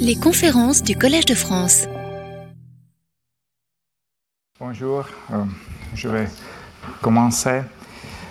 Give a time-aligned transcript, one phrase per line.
[0.00, 1.86] Les conférences du Collège de France.
[4.60, 5.44] Bonjour, euh,
[5.94, 6.26] je vais
[7.00, 7.62] commencer.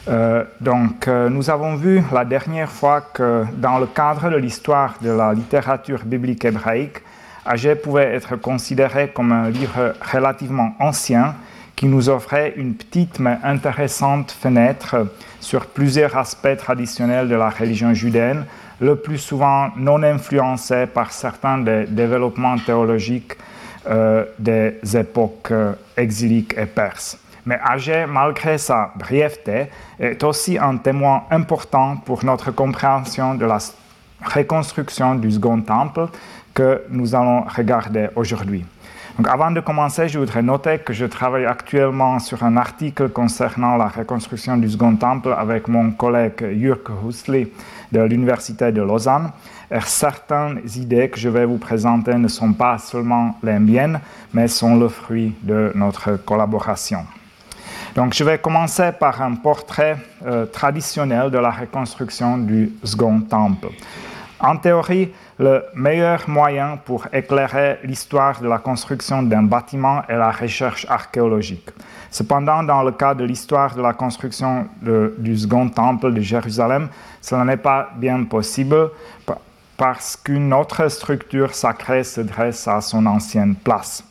[0.08, 4.96] Euh, donc, euh, nous avons vu la dernière fois que dans le cadre de l'histoire
[5.02, 7.00] de la littérature biblique hébraïque,
[7.46, 11.36] Agé pouvait être considéré comme un livre relativement ancien
[11.76, 15.08] qui nous offrait une petite mais intéressante fenêtre
[15.40, 18.46] sur plusieurs aspects traditionnels de la religion judaine,
[18.82, 23.34] le plus souvent non influencés par certains des développements théologiques
[23.88, 27.18] euh, des époques euh, exiliques et perses.
[27.46, 29.68] Mais Agé, malgré sa brièveté,
[30.00, 33.58] est aussi un témoin important pour notre compréhension de la
[34.24, 36.08] reconstruction du Second Temple
[36.54, 38.66] que nous allons regarder aujourd'hui.
[39.26, 43.88] Avant de commencer, je voudrais noter que je travaille actuellement sur un article concernant la
[43.88, 47.52] reconstruction du Second Temple avec mon collègue Jürg Husli
[47.92, 49.32] de l'Université de Lausanne.
[49.70, 54.00] Et certaines idées que je vais vous présenter ne sont pas seulement les miennes,
[54.34, 57.06] mais sont le fruit de notre collaboration.
[57.96, 63.68] Donc, je vais commencer par un portrait euh, traditionnel de la reconstruction du Second Temple.
[64.40, 70.32] En théorie, le meilleur moyen pour éclairer l'histoire de la construction d'un bâtiment est la
[70.32, 71.70] recherche archéologique.
[72.10, 76.90] Cependant, dans le cas de l'histoire de la construction du second temple de Jérusalem,
[77.22, 78.90] cela n'est pas bien possible
[79.78, 84.04] parce qu'une autre structure sacrée se dresse à son ancienne place.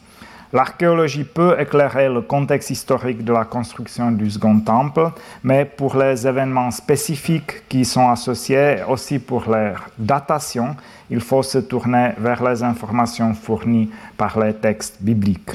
[0.53, 5.11] L'archéologie peut éclairer le contexte historique de la construction du second temple,
[5.45, 10.75] mais pour les événements spécifiques qui sont associés, aussi pour leur datation,
[11.09, 15.53] il faut se tourner vers les informations fournies par les textes bibliques.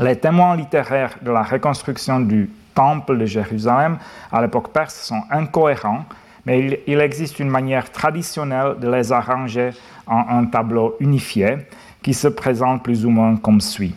[0.00, 3.98] Les témoins littéraires de la reconstruction du temple de Jérusalem
[4.32, 6.04] à l'époque perse sont incohérents,
[6.50, 9.70] mais il, existe une manière traditionnelle de les arranger
[10.04, 11.58] en un tableau unifié
[12.02, 13.94] qui se présente plus ou moins comme suit.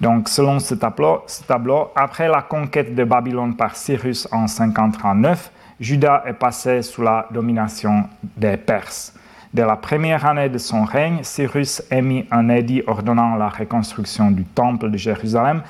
[0.00, 6.32] Donc, selon ce tableau, après la conquête de Babylone par Cyrus en 539, Juda est
[6.32, 9.14] passé sous la domination des Perses.
[9.52, 14.42] Dès la première année de son règne, Cyrus émit un édit ordonnant la reconstruction du
[14.42, 15.62] temple de Jérusalem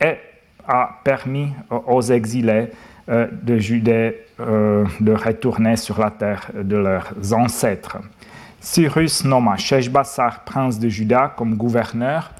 [0.00, 0.16] et
[0.66, 2.70] a permis aux exilés
[3.08, 4.16] euh, de Judée
[5.00, 7.98] de retourner sur la terre de leurs ancêtres.
[8.60, 12.30] Cyrus nomma Sheshbassar, prince de Juda, comme gouverneur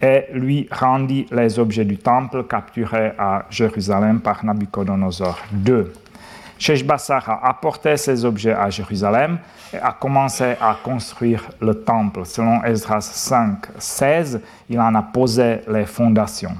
[0.00, 5.84] et lui rendit les objets du temple capturés à Jérusalem par Nabucodonosor II.
[6.58, 9.38] Sheshbassar a apporté ces objets à Jérusalem
[9.72, 12.24] et a commencé à construire le temple.
[12.24, 16.56] Selon Esdras 5, 16, il en a posé les fondations.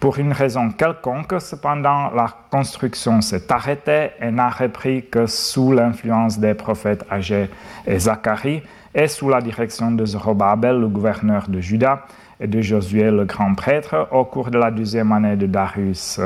[0.00, 6.38] Pour une raison quelconque, cependant, la construction s'est arrêtée et n'a repris que sous l'influence
[6.38, 7.48] des prophètes Agé
[7.86, 8.62] et Zacharie
[8.94, 12.04] et sous la direction de Zorobabel, le gouverneur de Juda,
[12.40, 16.20] et de Josué le grand prêtre au cours de la deuxième année de Darius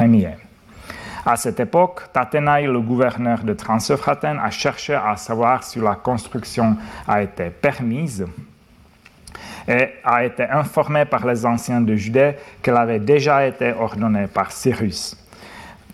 [0.00, 0.36] Ier.
[1.24, 6.76] À cette époque, Tatenaï, le gouverneur de Transephratène, a cherché à savoir si la construction
[7.08, 8.24] a été permise
[9.68, 14.52] et a été informé par les anciens de Judée qu'elle avait déjà été ordonnée par
[14.52, 15.16] Cyrus.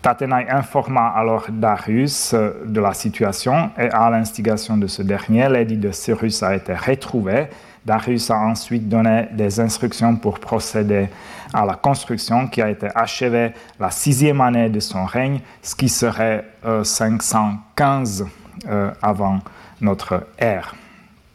[0.01, 5.93] Tatenaï informa alors Darius de la situation et à l'instigation de ce dernier, l'édit de
[5.93, 7.47] Cyrus a été retrouvé
[7.85, 11.09] Darius a ensuite donné des instructions pour procéder
[11.53, 15.89] à la construction qui a été achevée la sixième année de son règne, ce qui
[15.89, 16.45] serait
[16.85, 18.27] 515 euh,
[18.69, 19.41] euh, avant
[19.81, 20.77] notre ère.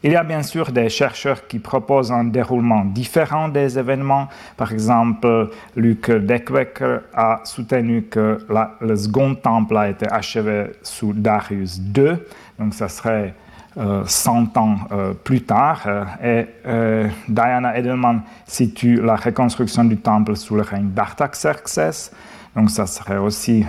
[0.04, 4.28] Il y a bien sûr des chercheurs qui proposent un déroulement différent des événements.
[4.56, 8.38] Par exemple, Luc Deckwecker a soutenu que
[8.80, 12.12] le second temple a été achevé sous Darius II,
[12.60, 13.34] donc ça serait
[13.74, 15.82] 100 euh, ans euh, plus tard.
[15.86, 22.12] Euh, et Diana Edelman situe la reconstruction du temple sous le règne d'Artaxerxès.
[22.54, 23.64] Donc ça serait aussi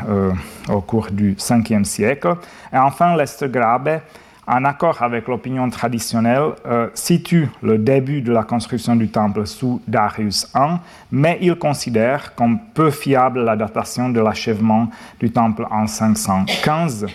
[0.67, 2.35] au cours du 5e siècle.
[2.73, 3.99] Et enfin, Lester Grabe,
[4.49, 6.53] en accord avec l'opinion traditionnelle,
[6.95, 10.77] situe le début de la construction du temple sous Darius I,
[11.11, 17.05] mais il considère comme peu fiable la datation de l'achèvement du temple en 515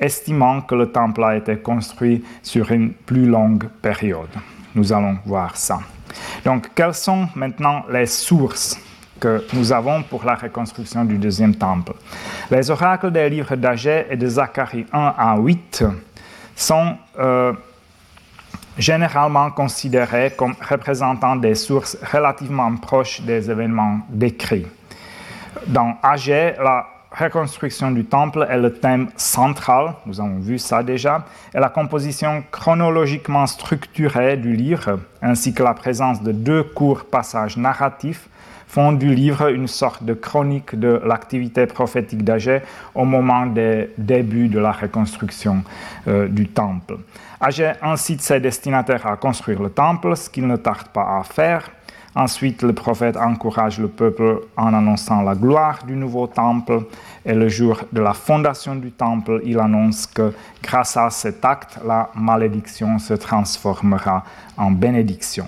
[0.00, 4.30] estimant que le temple a été construit sur une plus longue période.
[4.74, 5.80] Nous allons voir ça.
[6.44, 8.80] Donc, quelles sont maintenant les sources
[9.20, 11.92] que nous avons pour la reconstruction du deuxième temple?
[12.50, 15.84] Les oracles des livres d'Agé et de Zacharie 1 à 8
[16.60, 17.52] sont euh,
[18.78, 24.66] généralement considérés comme représentant des sources relativement proches des événements décrits.
[25.66, 31.24] Dans Agé, la reconstruction du temple est le thème central, nous avons vu ça déjà,
[31.52, 37.56] et la composition chronologiquement structurée du livre, ainsi que la présence de deux courts passages
[37.56, 38.28] narratifs,
[38.70, 42.60] font du livre une sorte de chronique de l'activité prophétique d'Agé
[42.94, 45.64] au moment des débuts de la reconstruction
[46.06, 46.98] euh, du temple.
[47.40, 51.68] Agé incite ses destinataires à construire le temple, ce qu'il ne tarde pas à faire.
[52.14, 56.82] Ensuite, le prophète encourage le peuple en annonçant la gloire du nouveau temple.
[57.24, 60.32] Et le jour de la fondation du temple, il annonce que
[60.62, 64.22] grâce à cet acte, la malédiction se transformera
[64.56, 65.46] en bénédiction.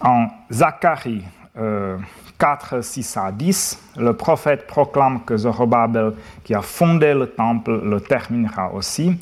[0.00, 6.12] En Zacharie 4, euh, 6 à 10, le prophète proclame que Zorobabel,
[6.42, 9.16] qui a fondé le temple, le terminera aussi.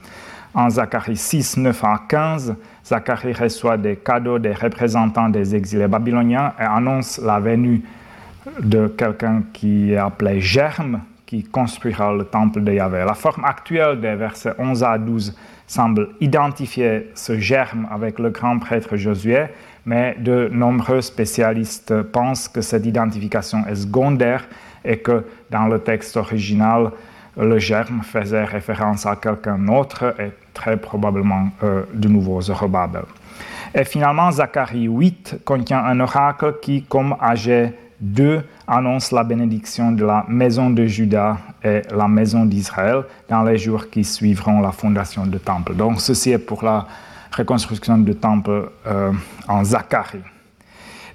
[0.55, 6.53] En Zacharie 6, 9 à 15, Zacharie reçoit des cadeaux des représentants des exilés babyloniens
[6.59, 7.83] et annonce la venue
[8.61, 13.05] de quelqu'un qui est appelé Germe, qui construira le temple de Yahvé.
[13.07, 15.35] La forme actuelle des versets 11 à 12
[15.67, 19.47] semble identifier ce germe avec le grand prêtre Josué,
[19.85, 24.47] mais de nombreux spécialistes pensent que cette identification est secondaire
[24.85, 26.91] et que dans le texte original,
[27.37, 33.05] le germe faisait référence à quelqu'un d'autre et très probablement euh, de nouveau Zorobabel.
[33.75, 40.05] Et finalement, Zacharie 8 contient un oracle qui, comme Agé 2, annonce la bénédiction de
[40.05, 45.27] la maison de Juda et la maison d'Israël dans les jours qui suivront la fondation
[45.27, 45.75] du temple.
[45.75, 46.87] Donc ceci est pour la
[47.35, 49.13] reconstruction du temple euh,
[49.49, 50.23] en Zacharie.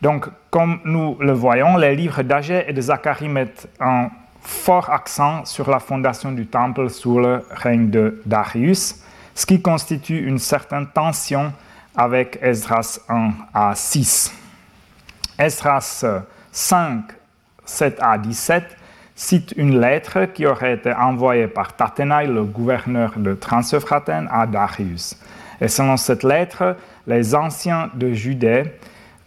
[0.01, 4.09] Donc, comme nous le voyons, les livres d'Agé et de Zacharie mettent un
[4.41, 9.03] fort accent sur la fondation du temple sous le règne de Darius,
[9.35, 11.51] ce qui constitue une certaine tension
[11.95, 14.33] avec Esdras 1 à 6.
[15.37, 16.05] Esdras
[16.51, 17.03] 5,
[17.65, 18.77] 7 à 17
[19.15, 25.17] cite une lettre qui aurait été envoyée par Tatenai, le gouverneur de Transeuphrate, à Darius.
[25.59, 26.75] Et selon cette lettre,
[27.05, 28.63] les anciens de Judée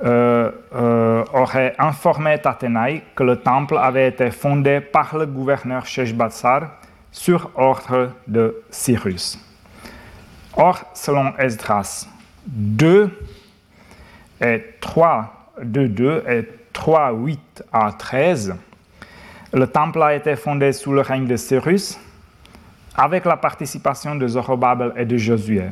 [0.02, 6.70] euh, euh, aurait informé Tatenai que le temple avait été fondé par le gouverneur Sheshbatsar
[7.12, 9.38] sur ordre de Cyrus.
[10.56, 12.06] Or, selon Esdras
[12.46, 13.10] 2
[14.40, 18.54] et 3, 2, 2 et 3, 8 à 13,
[19.52, 21.98] le temple a été fondé sous le règne de Cyrus
[22.96, 25.64] avec la participation de Zorobabel et de Josué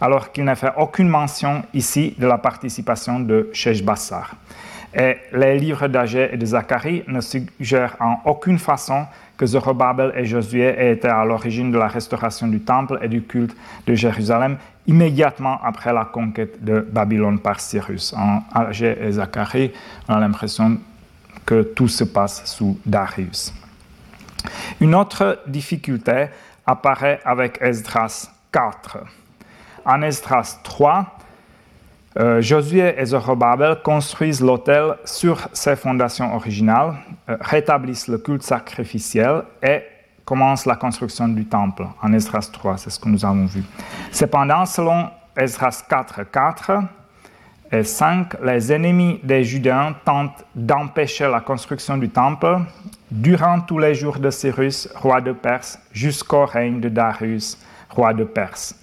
[0.00, 4.36] alors qu'il n'a fait aucune mention ici de la participation de Sheshbassar.
[4.94, 9.06] Et les livres d'Agé et de Zacharie ne suggèrent en aucune façon
[9.36, 13.22] que Zorobabel et Josué aient été à l'origine de la restauration du temple et du
[13.22, 13.54] culte
[13.86, 14.56] de Jérusalem
[14.86, 18.14] immédiatement après la conquête de Babylone par Cyrus.
[18.14, 19.72] En Agé et Zacharie,
[20.08, 20.78] on a l'impression
[21.44, 23.52] que tout se passe sous Darius.
[24.80, 26.26] Une autre difficulté
[26.66, 28.98] apparaît avec Esdras 4
[29.86, 31.06] en Esdras 3,
[32.18, 36.94] euh, Josué et Zorobabel construisent l'autel sur ses fondations originales,
[37.28, 39.82] euh, rétablissent le culte sacrificiel et
[40.24, 41.84] commencent la construction du temple.
[42.02, 43.62] En Esdras 3, c'est ce que nous avons vu.
[44.10, 46.72] Cependant, selon Esdras 4, 4
[47.70, 52.60] et 5, les ennemis des Judéens tentent d'empêcher la construction du temple
[53.10, 57.58] durant tous les jours de Cyrus, roi de Perse, jusqu'au règne de Darius,
[57.90, 58.74] roi de Perse.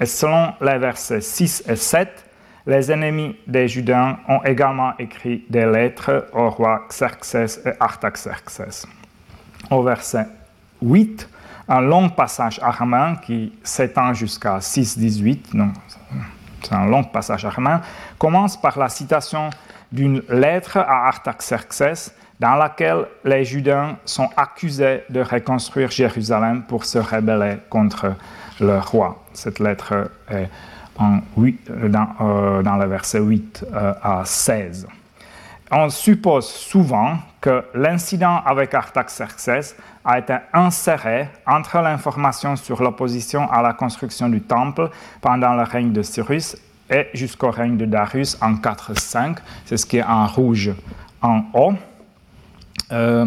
[0.00, 2.08] Et selon les versets 6 et 7,
[2.66, 8.86] les ennemis des Judains ont également écrit des lettres au roi Xerxès et Artaxerxès.
[9.70, 10.26] Au verset
[10.80, 11.28] 8,
[11.68, 15.38] un long passage araméen qui s'étend jusqu'à 6-18,
[16.62, 17.80] c'est un long passage araméen,
[18.18, 19.50] commence par la citation
[19.92, 26.98] d'une lettre à Artaxerxès dans laquelle les Judains sont accusés de reconstruire Jérusalem pour se
[26.98, 28.14] rebeller contre
[28.60, 29.22] le roi.
[29.32, 30.48] Cette lettre est
[30.98, 34.86] en 8, dans, euh, dans, le verset 8 euh, à 16.
[35.72, 43.62] On suppose souvent que l'incident avec Artaxerxès a été inséré entre l'information sur l'opposition à
[43.62, 44.90] la construction du temple
[45.20, 46.56] pendant le règne de Cyrus
[46.90, 49.36] et jusqu'au règne de Darius en 4-5.
[49.64, 50.72] C'est ce qui est en rouge
[51.22, 51.74] en haut.
[52.92, 53.26] Euh,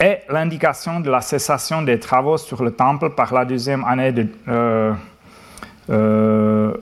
[0.00, 4.26] et l'indication de la cessation des travaux sur le temple par la deuxième année de,
[4.48, 4.94] euh,
[5.90, 6.74] euh,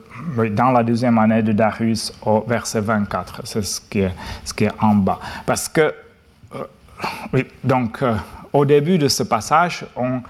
[0.53, 3.41] dans la deuxième année de Darius au verset 24.
[3.45, 5.19] C'est ce qui est, ce qui est en bas.
[5.45, 5.93] Parce que,
[6.55, 8.05] euh, donc,
[8.53, 10.23] au début de ce passage, on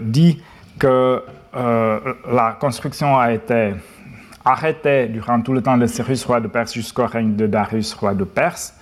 [0.00, 0.42] dit
[0.78, 1.22] que
[1.54, 3.74] la construction a été
[4.44, 8.14] arrêtée durant tout le temps de Cyrus, roi de Perse, jusqu'au règne de Darius, roi
[8.14, 8.74] de Perse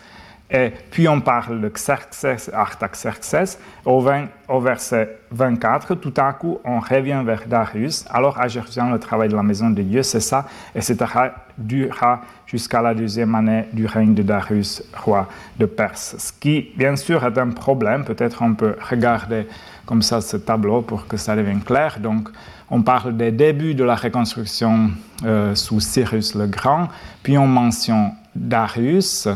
[0.51, 3.59] Et puis on parle de Xerxes, Artaxerxes.
[3.85, 4.05] Au,
[4.49, 8.05] au, verset 24, tout à coup, on revient vers Darius.
[8.11, 12.83] Alors à Jérusalem, le travail de la maison de Dieu ça, et cetera, durera jusqu'à
[12.83, 15.29] la deuxième année du règne de Darius, roi
[15.59, 16.17] de Perse.
[16.19, 18.05] Ce qui, bien sûr, est un problème.
[18.05, 19.47] Peut-être on peut regarder
[19.87, 21.99] comme ça ce tableau pour que ça devienne clair.
[22.01, 22.29] Donc,
[22.71, 24.91] on parle des débuts de la reconstruction
[25.25, 26.89] euh, sous Cyrus le Grand,
[27.23, 29.29] puis on mentionne Darius,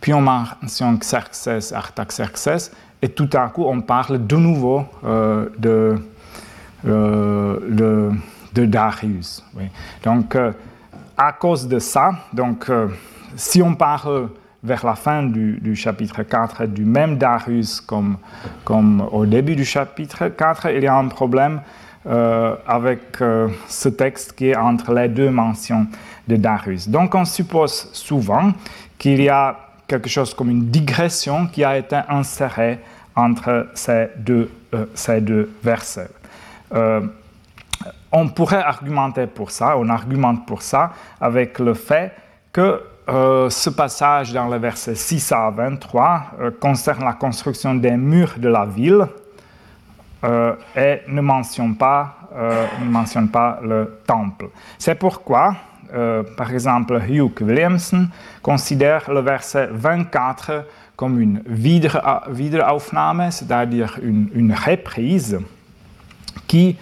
[0.00, 2.70] puis on mentionne Xerxes, Artaxerxes,
[3.02, 5.96] et tout à coup on parle de nouveau euh, de,
[6.86, 8.10] euh,
[8.52, 9.44] de, Darius.
[10.02, 10.36] Donc,
[11.16, 12.70] à cause de ça, donc,
[13.36, 14.30] si on parle
[14.66, 18.16] vers la fin du, chapitre 4 du même Darius comme,
[18.64, 21.60] comme au début du chapitre 4, il y a un problème
[22.06, 25.86] euh, avec euh, ce texte qui est entre les deux mentions
[26.28, 26.88] de Darius.
[26.88, 28.52] Donc on suppose souvent
[28.98, 32.80] qu'il y a quelque chose comme une digression qui a été insérée
[33.14, 36.10] entre ces deux, euh, ces deux versets.
[38.12, 42.12] on pourrait argumenter pour ça, on argumente pour ça avec le fait
[42.52, 47.92] que euh, ce passage dans le verset 6 à 23 euh, concerne la construction des
[47.92, 49.06] murs de la ville
[50.24, 52.16] euh, et ne mentionne pas,
[52.80, 54.48] ne mentionne pas le temple.
[54.78, 55.54] C'est pourquoi,
[56.36, 58.08] par exemple, Hugh Williamson
[58.42, 60.64] considère le verset 24
[60.96, 65.38] comme une Wiederaufnahme, c'est-à-dire une, une reprise
[66.46, 66.76] qui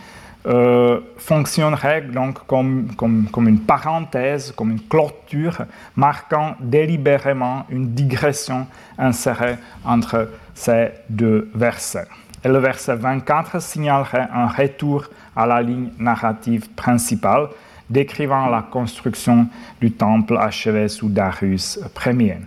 [0.47, 5.65] euh, fonctionnerait donc comme, comme, comme, une parenthèse, comme une clôture,
[5.97, 8.67] marquant délibérément une digression
[8.99, 9.57] insérée
[9.87, 12.07] entre ces deux versets.
[12.45, 17.49] Et le verset 24 signalerait un retour à la ligne narrative principale,
[17.89, 19.49] décrivant la construction
[19.81, 22.39] du temple achevé sous Darius Ier.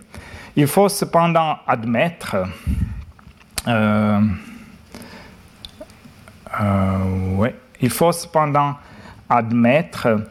[0.56, 2.38] Il faut cependant admettre
[3.68, 4.22] euh,
[6.62, 7.50] euh,
[7.82, 8.76] il faut cependant
[9.30, 10.24] admettre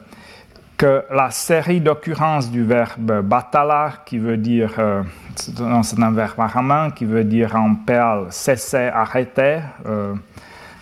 [0.75, 5.03] que la série d'occurrences du verbe batalar, qui veut dire, euh,
[5.35, 9.59] c'est un verbe araméen, qui veut dire en perle cesser, arrêter,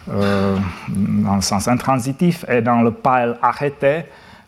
[0.08, 4.06] dans le sens intransitif, et dans le pile arrêter,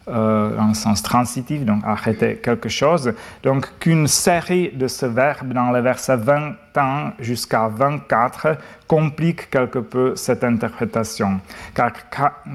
[0.09, 3.13] euh, le sens transitif, donc arrêter quelque chose.
[3.43, 10.15] Donc qu'une série de ce verbe dans les versets 21 jusqu'à 24 complique quelque peu
[10.15, 11.41] cette interprétation.
[11.75, 11.91] Car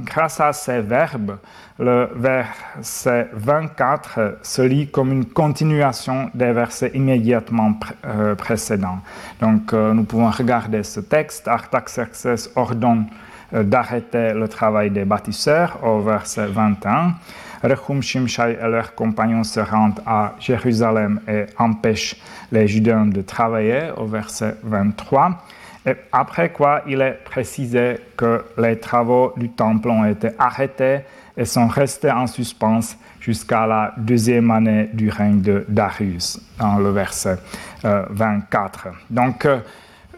[0.05, 1.39] grâce à ces verbes,
[1.79, 9.01] le verset 24 se lit comme une continuation des versets immédiatement euh, précédents.
[9.41, 11.49] Donc euh, nous pouvons regarder ce texte.
[11.49, 13.07] Artaxerxes ordonne
[13.53, 17.15] d'arrêter le travail des bâtisseurs au verset 21.
[17.63, 22.17] Rechum Shimshai et leurs compagnons se rendent à Jérusalem et empêchent
[22.51, 25.39] les Judains de travailler au verset 23.
[25.87, 31.01] Et après quoi, il est précisé que les travaux du temple ont été arrêtés
[31.37, 36.91] et sont restés en suspens jusqu'à la deuxième année du règne de Darius, dans le
[36.91, 37.37] verset
[37.83, 38.87] 24.
[38.87, 39.59] Euh, Donc, euh,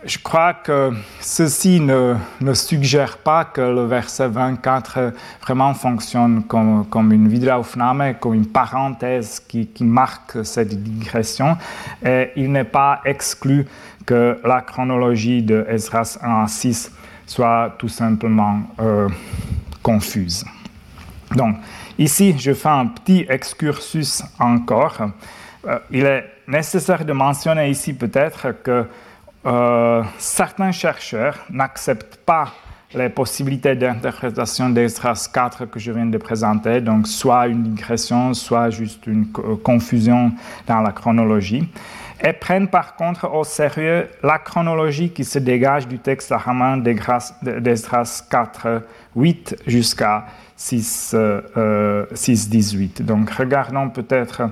[0.07, 6.87] je crois que ceci ne, ne, suggère pas que le verset 24 vraiment fonctionne comme,
[6.87, 11.57] comme une Wiederaufnahme, comme une parenthèse qui, qui, marque cette digression.
[12.05, 13.67] Et il n'est pas exclu
[14.05, 16.93] que la chronologie de Esdras 1 à 6
[17.27, 19.09] soit tout simplement euh,
[19.83, 20.45] confuse.
[21.35, 21.57] Donc,
[21.99, 24.99] ici, je fais un petit excursus encore.
[25.67, 28.87] Euh, il est nécessaire de mentionner ici peut-être que
[29.47, 32.53] euh, certains chercheurs n'acceptent pas
[32.95, 38.71] les possibilités d'interprétation d'Esdras 4 que je viens de présenter, donc soit une digression, soit
[38.71, 40.33] juste une confusion
[40.67, 41.69] dans la chronologie,
[42.23, 48.25] et prennent par contre au sérieux la chronologie qui se dégage du texte araméen d'Esdras
[48.31, 48.83] 4,
[49.17, 53.03] 8 jusqu'à 6, euh, 6, 18.
[53.03, 54.43] Donc regardons peut-être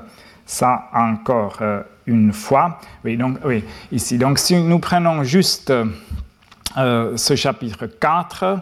[0.47, 1.59] ça encore.
[1.61, 2.81] Euh, une fois.
[3.05, 3.39] Oui, donc,
[3.91, 4.19] ici.
[4.19, 5.73] Donc, si nous prenons juste
[6.77, 8.59] euh, ce chapitre 4,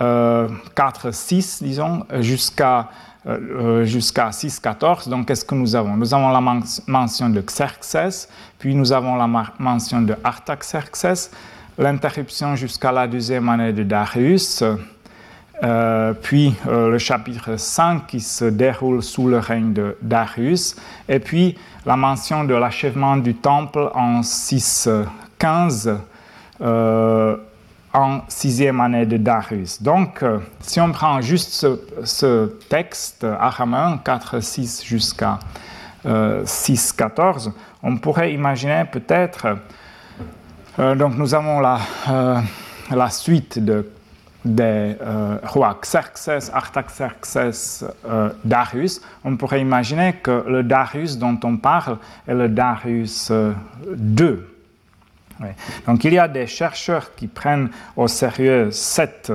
[0.00, 2.88] euh, 4, 6, disons, jusqu'à
[3.26, 5.96] euh, jusqu'à 6, 14, donc qu'est-ce que nous avons?
[5.96, 6.40] Nous avons la
[6.86, 9.26] mention de Xerxes, puis nous avons la
[9.58, 11.32] mention de Artaxerxes,
[11.76, 14.62] l'interruption jusqu'à la deuxième année de Darius,
[15.62, 20.76] euh, puis euh, le chapitre 5 qui se déroule sous le règne de Darius,
[21.08, 25.98] et puis la mention de l'achèvement du temple en 615
[26.60, 27.36] euh,
[27.94, 29.80] en sixième année de Darius.
[29.80, 30.22] Donc,
[30.60, 31.66] si on prend juste
[32.04, 35.38] ce, texte araméen, 4, 6 jusqu'à
[36.04, 39.56] 6-14, on pourrait imaginer peut-être,
[40.78, 41.78] donc nous avons la,
[42.90, 43.88] la suite de
[44.46, 51.56] des euh, rois Xerxes, Artaxerxes, euh, Darius, on pourrait imaginer que le Darius dont on
[51.56, 54.38] parle est le Darius II.
[55.42, 55.46] Euh,
[55.86, 59.32] Donc il y a des chercheurs qui prennent au sérieux cette,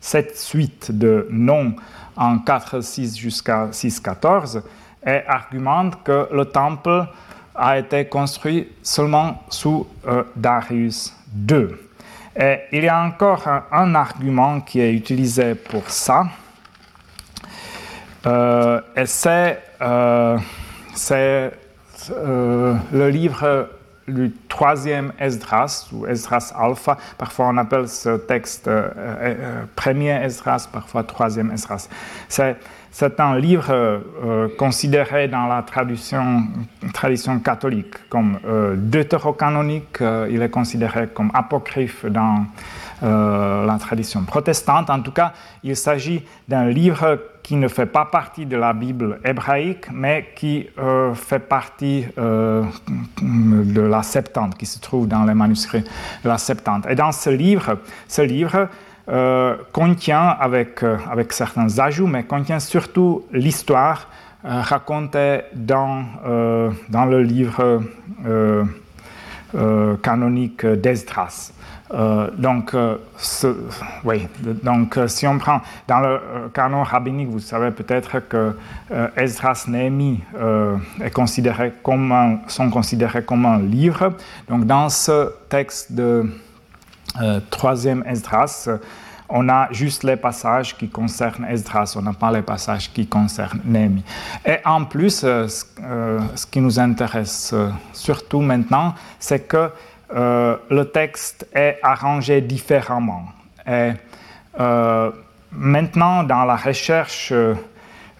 [0.00, 1.74] cette suite de noms
[2.16, 4.62] en 4-6 jusqu'à 6-14
[5.04, 7.06] et argumentent que le temple
[7.54, 9.86] a été construit seulement sous
[10.36, 11.12] Darius
[11.50, 11.68] II.
[12.34, 16.24] Et il y a encore un, argument qui est utilisé pour ça,
[18.26, 20.38] euh, et c'est euh,
[21.10, 23.68] euh, le livre
[24.08, 26.96] du troisième Esdras, ou Esdras Alpha.
[27.18, 28.70] Parfois on appelle ce texte
[29.76, 31.88] premier Esdras, parfois troisième Esdras.
[32.92, 36.44] C'est un livre euh, considéré dans la tradition,
[36.92, 40.02] tradition catholique comme euh, deutérocanonique.
[40.02, 42.44] Euh, il est considéré comme apocryphe dans
[43.02, 44.90] euh, la tradition protestante.
[44.90, 45.32] En tout cas,
[45.64, 50.68] il s'agit d'un livre qui ne fait pas partie de la Bible hébraïque, mais qui
[51.14, 55.82] fait partie de la Septante, qui se trouve dans les manuscrits
[56.22, 56.86] de la Septante.
[56.88, 58.68] Et dans ce livre, ce livre
[59.08, 64.06] euh, contient, avec, euh, avec certains ajouts, mais contient surtout l'histoire
[64.44, 66.04] euh, racontée dans,
[66.88, 67.82] dans le livre
[70.02, 71.52] canonique d'Esdras.
[72.38, 72.76] donc,
[74.04, 74.28] oui,
[74.62, 76.20] donc, si on prend dans le
[76.54, 78.56] canon rabbinique, vous savez peut-être que
[79.16, 80.20] Esdras, Néhémie
[81.02, 84.14] est considéré comme sont considérés comme un livre.
[84.48, 86.24] Donc, dans ce texte de
[87.50, 88.68] troisième Esdras,
[89.28, 93.60] on a juste les passages qui concernent Esdras, on n'a pas les passages qui concernent
[93.64, 94.04] Némi.
[94.44, 95.46] Et en plus, euh,
[95.82, 97.54] euh, ce qui nous intéresse
[97.92, 99.70] surtout maintenant, c'est que
[100.14, 103.24] le texte est arrangé différemment.
[103.66, 103.92] Et
[105.50, 107.32] maintenant, dans la recherche,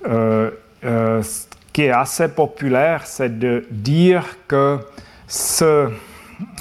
[0.02, 0.52] ce
[1.70, 4.78] qui est assez populaire, c'est de dire que
[5.26, 5.90] ce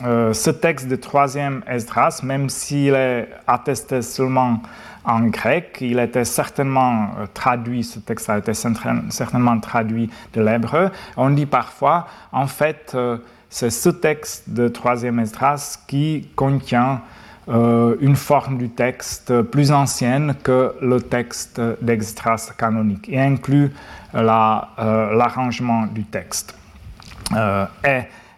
[0.04, 4.62] euh, ce texte de troisième Esdras, même s'il est attesté seulement
[5.04, 10.90] en grec, il était certainement euh, traduit, ce texte a été certainement traduit de l'hébreu.
[11.18, 13.18] On dit parfois, en fait, euh,
[13.50, 17.02] c'est ce texte de troisième Esdras qui contient
[17.48, 23.74] une forme du texte plus ancienne que le texte d'Esdras canonique et inclut
[24.14, 26.56] l'arrangement du texte.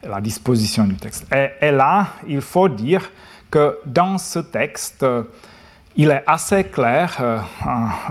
[0.07, 1.25] La disposition du texte.
[1.61, 3.09] Et, là, il faut dire
[3.49, 5.05] que dans ce texte,
[5.95, 7.39] il est assez clair, euh,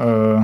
[0.01, 0.39] euh,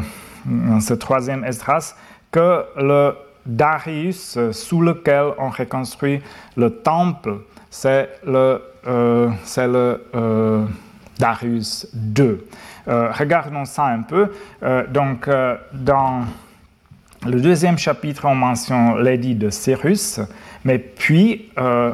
[0.44, 1.94] dans ce troisième Esdras,
[2.30, 3.14] que le
[3.46, 6.20] Darius sous lequel on reconstruit
[6.56, 7.38] le temple,
[7.70, 10.66] c'est le, euh, le
[11.18, 12.38] Darius II.
[12.86, 14.30] regardons ça un peu.
[14.90, 15.28] donc,
[15.72, 16.24] dans
[17.26, 20.20] le deuxième chapitre, on mentionne l'édit de Cyrus,
[20.64, 21.92] mais puis euh,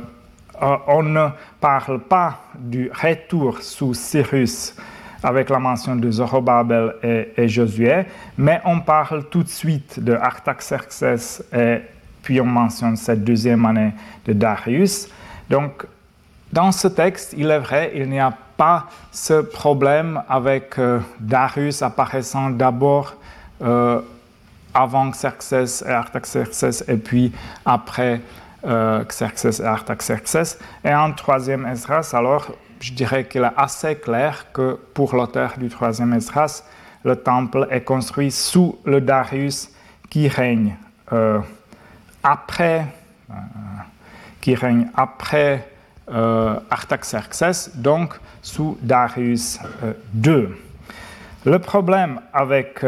[0.63, 1.29] euh, on ne
[1.61, 4.75] parle pas du retour sous Cyrus
[5.23, 6.97] avec la mention de Zorobabel
[7.37, 8.05] et, Josué,
[8.37, 11.79] mais on parle tout de suite de Artaxerxès et
[12.23, 13.93] puis on mentionne cette deuxième année
[14.27, 15.09] de Darius.
[15.49, 15.87] Donc,
[16.53, 21.81] dans ce texte, il est vrai, il n'y a pas ce problème avec euh, Darius
[21.81, 23.17] apparaissant d'abord
[24.75, 27.33] avant Xerxès et Artaxerxès et puis
[27.65, 28.21] après
[28.67, 30.59] euh, Xerxès et Artaxerxès.
[30.85, 35.69] Et en troisième Esdras, alors, je dirais qu'il est assez clair que pour l'auteur du
[35.69, 36.65] troisième Esdras,
[37.05, 39.71] le temple est construit sous le Darius
[40.11, 40.77] qui règne
[41.13, 41.41] euh,
[42.23, 42.87] après,
[46.11, 49.59] euh, Artaxerxès, donc sous Darius
[50.15, 50.49] II.
[51.45, 52.83] Le problème avec,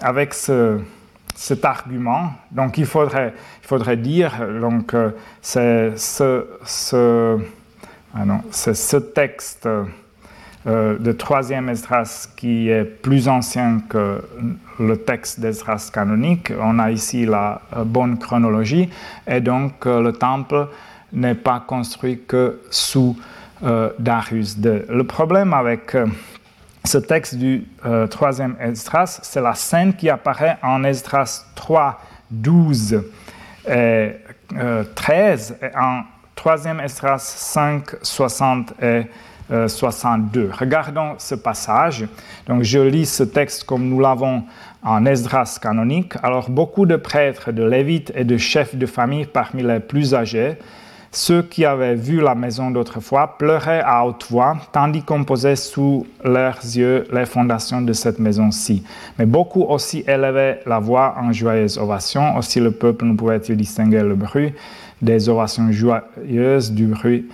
[0.00, 0.80] avec ce,
[1.40, 2.34] cet argument.
[2.50, 5.92] Donc il faudrait, il faudrait dire, donc euh, c'est
[8.14, 9.66] ah ce, texte
[10.66, 14.22] euh, de troisième Esdras qui est plus ancien que
[14.78, 16.52] le texte d'Esdras canonique.
[16.60, 18.90] On a ici la euh, bonne chronologie
[19.26, 20.68] et donc le temple
[21.14, 23.16] n'est pas construit que sous
[23.98, 24.82] Darius II.
[24.88, 25.96] Le problème avec
[26.84, 33.02] ce texte du euh, troisième Esdras, c'est la scène qui apparaît en Esdras 3, 12
[33.68, 34.12] et
[34.94, 36.02] 13, euh, et en
[36.34, 39.02] troisième Esdras 5, 60 et
[39.66, 40.40] 62.
[40.40, 42.06] Euh, Regardons ce passage.
[42.46, 44.44] Donc, je lis ce texte comme nous l'avons
[44.82, 49.62] en Esdras canonique, alors beaucoup de prêtres, de lévites et de chefs de famille parmi
[49.62, 50.56] les plus âgés,
[51.12, 56.06] ceux qui avaient vu la maison d'autrefois, pleuraient à haute voix, tandis qu'on posait sous
[56.24, 58.84] leurs yeux les fondations de cette maison-ci.
[59.18, 62.36] Mais beaucoup aussi élevaient la voix en joyeuse ovation.
[62.36, 64.52] Aussi le peuple ne pouvait-il distinguer le bruit
[65.02, 67.26] des ovations joyeuses du bruit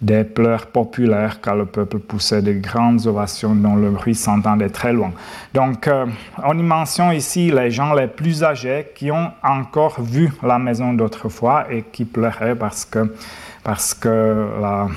[0.00, 4.92] des pleurs populaires car le peuple poussait de grandes ovations dont le bruit s'entendait très
[4.92, 5.12] loin.
[5.52, 6.06] Donc, euh,
[6.42, 10.92] on y mentionne ici les gens les plus âgés qui ont encore vu la maison
[10.92, 13.14] d'autrefois et qui pleuraient parce que,
[13.62, 14.88] parce que la,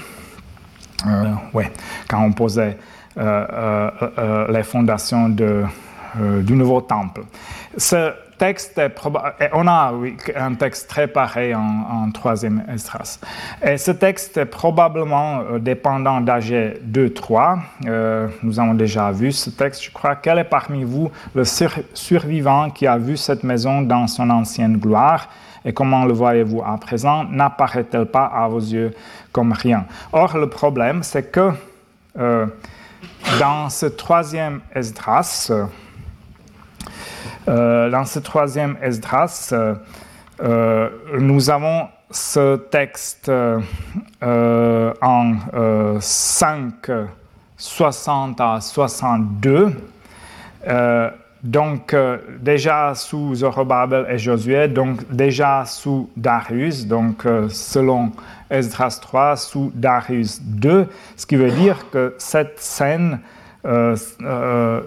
[1.05, 1.71] euh, ouais,
[2.09, 2.77] quand on posait
[3.17, 7.21] euh, les fondations du nouveau temple.
[8.37, 8.79] Texte
[9.53, 9.93] on a
[10.35, 13.19] un texte très pareil en, troisième Esdras.
[13.63, 17.59] Et ce texte est probablement euh, dépendant d'AG 2-3.
[17.85, 20.15] Euh, nous avons déjà vu ce texte, je crois.
[20.15, 25.29] Quel est parmi vous le survivant qui a vu cette maison dans son ancienne gloire
[25.65, 27.25] et comment le voyez-vous à présent?
[27.25, 28.93] N'apparaît-elle pas à vos yeux
[29.31, 29.85] comme rien?
[30.13, 31.51] Or, le problème, c'est que
[32.17, 32.45] euh,
[33.39, 35.51] dans ce troisième Esdras,
[37.47, 39.75] dans ce troisième Esdras, euh,
[40.41, 43.31] euh, nous avons ce texte
[44.21, 45.33] en
[45.99, 46.73] 5,
[47.57, 49.73] 60 à 62.
[51.43, 51.95] donc
[52.39, 58.11] déjà sous Zorobabel et Josué, donc déjà sous Darius, donc selon
[58.49, 60.87] Esdras 3, sous Darius 2,
[61.17, 63.19] ce qui veut dire que cette scène,
[63.63, 64.81] est euh, euh,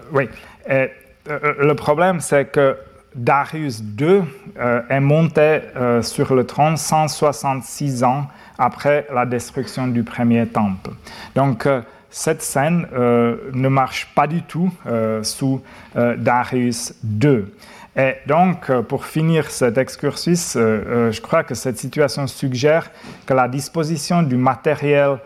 [1.31, 2.77] le problème, c'est que
[3.15, 4.23] Darius II
[4.59, 5.61] euh, est monté
[6.03, 8.27] sur le trône 166 ans
[8.59, 10.91] après la destruction du premier temple.
[11.35, 11.67] Donc,
[12.11, 14.71] cette scène ne marche pas du tout
[15.23, 15.63] sous
[15.95, 17.45] Darius II.
[17.97, 22.91] Et donc, pour finir cet excursus, je crois que cette situation suggère
[23.27, 25.19] que la disposition du matériel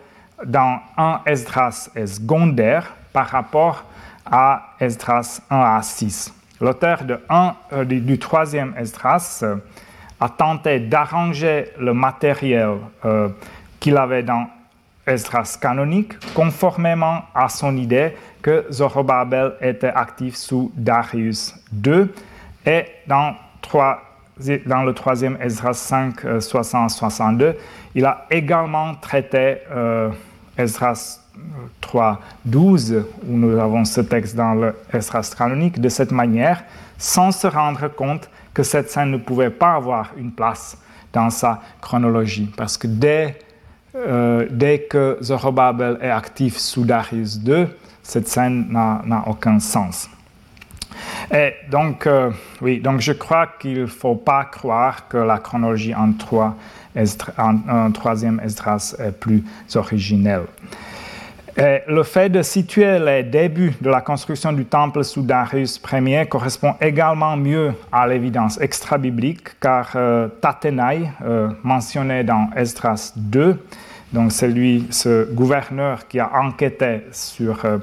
[0.44, 3.84] dans un Esdras est secondaire par rapport
[4.30, 6.34] à Esdras 1 à 6.
[6.60, 7.02] L'auteur
[7.72, 9.56] euh, du, troisième Esdras euh,
[10.20, 13.28] a tenté d'arranger le matériel euh,
[13.80, 14.46] qu'il avait dans
[15.06, 22.06] Esdras canonique conformément à son idée que Zorobabel était actif sous Darius II
[22.64, 23.34] et dans,
[24.64, 27.54] dans le troisième Esdras 5, 60-62,
[27.94, 29.58] il a également traité
[30.56, 31.23] Esdras
[31.80, 34.74] 3, 12, où nous avons ce texte dans le
[35.36, 36.64] canonique, de cette manière,
[36.98, 40.78] sans se rendre compte que cette scène ne pouvait pas avoir une place
[41.12, 42.50] dans sa chronologie.
[42.56, 43.38] Parce que dès,
[43.94, 47.66] euh, dès que Zorobabel est actif sous Darius II,
[48.02, 50.08] cette scène n'a aucun sens.
[51.32, 55.94] Et donc, euh, oui, donc je crois qu'il ne faut pas croire que la chronologie
[55.94, 56.54] en, trois
[57.38, 59.42] en, troisième Esdras est plus
[59.74, 60.44] originelle
[61.56, 66.74] le fait de situer les débuts de la construction du temple sous Darius Ier correspond
[66.80, 73.58] également mieux à l'évidence extra-biblique, car euh, euh, mentionné dans Esdras 2,
[74.14, 77.78] donc c'est lui, ce gouverneur qui a enquêté sur, euh,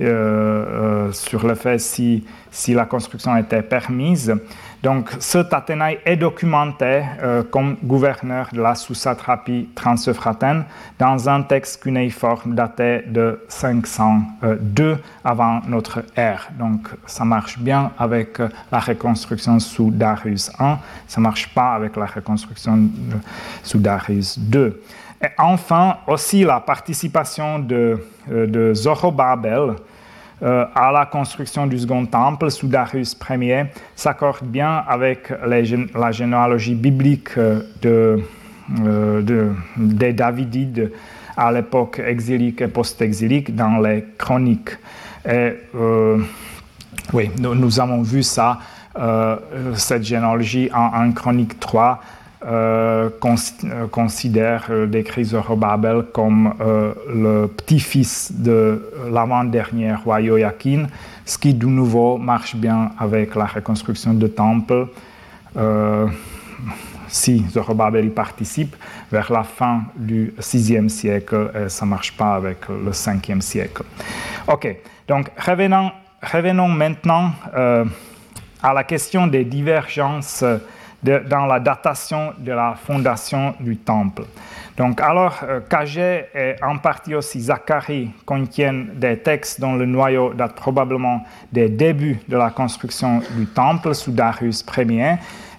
[0.00, 4.32] euh, sur le fait si, si la construction était permise,
[4.84, 10.64] donc, ce Tatenai est documenté euh, comme gouverneur de la sous-satrapie transeuphrataine
[10.98, 16.50] dans un texte cunéiforme daté de 502 avant notre ère.
[16.58, 20.74] Donc, ça marche bien avec euh, la reconstruction sous Darius I,
[21.06, 22.78] ça marche pas avec la reconstruction
[23.62, 24.74] sous Darius II.
[25.22, 29.76] Et enfin, aussi la participation de, euh, de Zorobabel,
[30.44, 33.64] euh, à la construction du second temple sous Darius Ier
[33.96, 40.92] s'accorde bien avec la généalogie biblique euh, de, des Davidides
[41.34, 44.76] à l'époque exilique et post-exilique dans les chroniques.
[45.26, 46.18] Et, euh,
[47.14, 48.58] oui, nous, avons vu ça,
[49.74, 52.00] cette généalogie en, en Chronique 3
[52.46, 53.08] euh,
[53.64, 60.86] euh, considère, euh, décrit Zorobabel comme le petit-fils de l'avant-dernier roi Joachim,
[61.24, 64.88] ce qui de nouveau marche bien avec la reconstruction du temple.
[67.08, 68.76] si Zorobabel y participe,
[69.10, 73.84] vers la fin du 6e siècle, et ça ne marche pas avec le 5e siècle.
[74.48, 74.76] Ok,
[75.08, 80.44] donc revenons, revenons maintenant à la question des divergences
[81.04, 84.24] dans la datation de la fondation du temple.
[84.76, 90.54] Donc, alors qu'Agé et en partie aussi Zacharie contiennent des textes dont le noyau date
[90.54, 95.16] probablement des débuts de la construction du temple sous Darius Ier,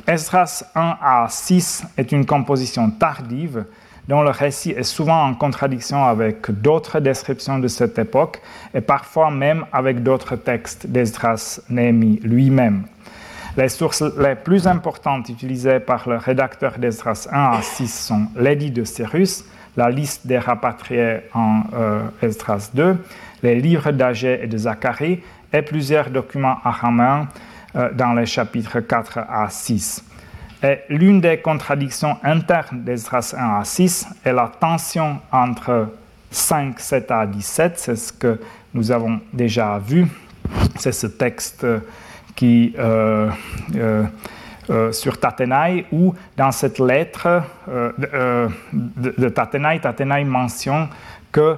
[0.08, 3.66] Esdras 1 à 6 est une composition tardive
[4.08, 8.40] dont le récit est souvent en contradiction avec d'autres descriptions de cette époque
[8.74, 12.84] et parfois même avec d'autres textes d'Esdras Néhémie lui-même.
[13.58, 18.70] Les sources les plus importantes utilisées par le rédacteur d'Esdras 1 à 6 sont l'édit
[18.70, 19.46] de Cyrus,
[19.78, 22.98] la liste des rapatriés en euh, Esdras 2,
[23.44, 25.22] les livres d'Agé et de Zacharie
[25.54, 27.30] et plusieurs documents araméens
[27.78, 30.04] euh, dans les chapitres 4 à 6.
[30.62, 35.94] Et l'une des contradictions internes d'Esdras 1 à 6 est la tension entre
[36.30, 38.38] 5, 7 à 17, c'est ce que
[38.74, 40.08] nous avons déjà vu.
[40.78, 41.66] C'est ce texte
[42.36, 43.30] qui, euh,
[43.76, 48.50] euh, sur Tatenaï, où dans cette lettre de,
[48.96, 50.88] de, Tatenaï mentionne
[51.32, 51.58] que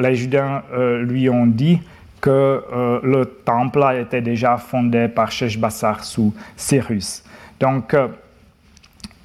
[0.00, 0.62] les Judains
[1.02, 1.80] lui ont dit
[2.24, 7.22] que euh, le temple a été déjà fondé par Sheshbassar sous Cyrus.
[7.60, 8.08] Donc, euh,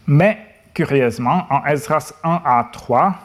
[0.05, 0.37] mais
[0.73, 3.15] curieusement, en Esdras 1 à 3,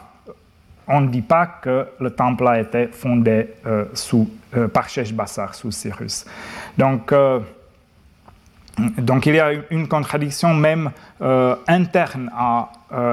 [0.87, 4.29] on ne dit pas que le temple a été fondé euh, sous,
[4.73, 6.25] par Sheshbassar sous Cyrus.
[6.77, 7.13] Donc,
[8.97, 10.91] donc il y a une contradiction même
[11.67, 12.69] interne à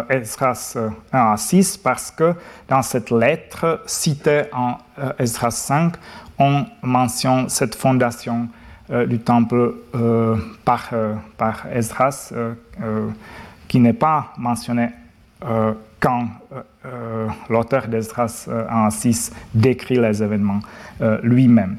[0.08, 0.76] Esdras
[1.12, 2.34] 1 à 6 parce que
[2.68, 4.76] dans cette lettre citée en
[5.18, 5.94] Esdras 5,
[6.38, 8.48] on mentionne cette fondation
[8.90, 12.32] euh, du temple euh, par, euh, par, Esdras,
[13.68, 14.90] qui n'est pas mentionnée
[15.98, 16.28] quand
[17.48, 18.48] l'auteur d'Esdras
[18.90, 20.60] 6 décrit les événements
[21.22, 21.78] lui-même.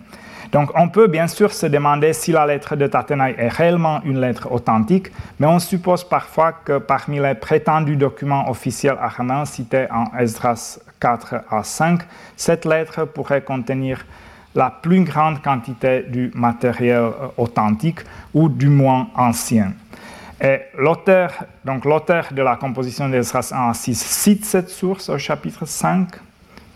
[0.54, 4.22] Donc on peut bien sûr se demander si la lettre de Tatenaï est réellement une
[4.22, 5.08] lettre authentique,
[5.40, 11.36] mais on suppose parfois que parmi les prétendus documents officiels araméens cités en Esdras 4
[11.50, 12.02] à 5,
[12.38, 14.06] cette lettre pourrait contenir
[14.54, 18.02] la plus grande quantité du matériel euh, authentique
[18.36, 19.74] ou du moins ancien.
[20.40, 21.32] Et l'auteur,
[21.66, 26.10] donc l'auteur de la composition d'Esdras 1 à 6 cite cette source au chapitre 5,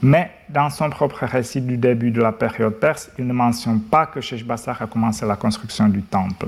[0.02, 4.06] mais dans son propre récit du début de la période perse, il ne mentionne pas
[4.06, 6.48] que Sheshbassar a commencé la construction du temple.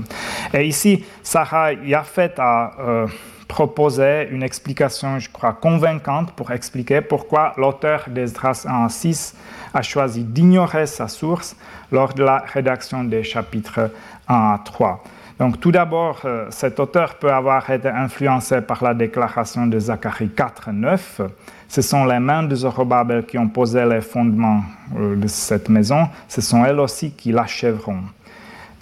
[0.54, 3.06] Et ici, Sarah Yafet a euh,
[3.48, 9.34] proposé une explication, je crois, convaincante pour expliquer pourquoi l'auteur d'Esdras 1 à 6
[9.74, 11.56] a choisi d'ignorer sa source
[11.90, 13.90] lors de la rédaction des chapitres
[14.28, 15.02] 1 à 3.
[15.40, 20.28] Donc tout d'abord, euh, cet auteur peut avoir été influencé par la déclaration de Zacharie
[20.28, 21.22] 4, 9.
[21.66, 24.62] Ce sont les mains de Zorobabel qui ont posé les fondements
[24.98, 26.08] euh, de cette maison.
[26.28, 28.02] Ce sont elles aussi qui l'achèveront.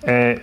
[0.05, 0.35] Et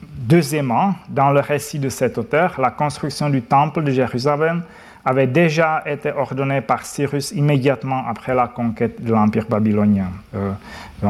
[0.00, 4.64] deuxièmement, dans le récit de cet auteur, la construction du temple de Jérusalem
[5.04, 10.08] avait déjà été ordonné par Cyrus immédiatement après la conquête de l'Empire babylonien.
[10.34, 10.52] Euh,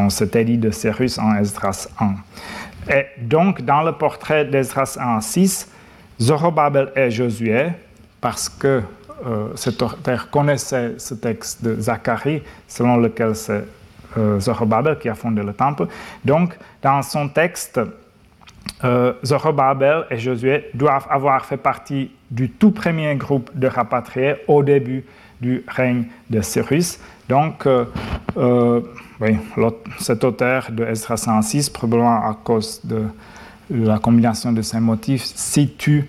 [0.08, 2.14] c'était dit de Cyrus en Esdras 1.
[2.90, 5.68] Et donc, dans le portrait d'Esdras 1 6,
[6.20, 7.68] Zorobabel et Josué,
[8.20, 8.82] parce que
[9.26, 13.64] euh, cet auteur connaissait ce texte de Zacharie, selon lequel c'est
[14.18, 15.86] euh, Zorobabel qui a fondé le temple.
[16.24, 17.80] Donc, dans son texte,
[18.84, 24.62] euh, Zorobabel et Josué doivent avoir fait partie du tout premier groupe de rapatriés au
[24.62, 25.04] début
[25.40, 26.98] du règne de Cyrus.
[27.28, 28.80] Donc, euh,
[29.22, 29.37] oui,
[29.98, 33.04] cet auteur de Esdras 106, probablement à cause de
[33.70, 36.08] la combinaison de ces motifs, situe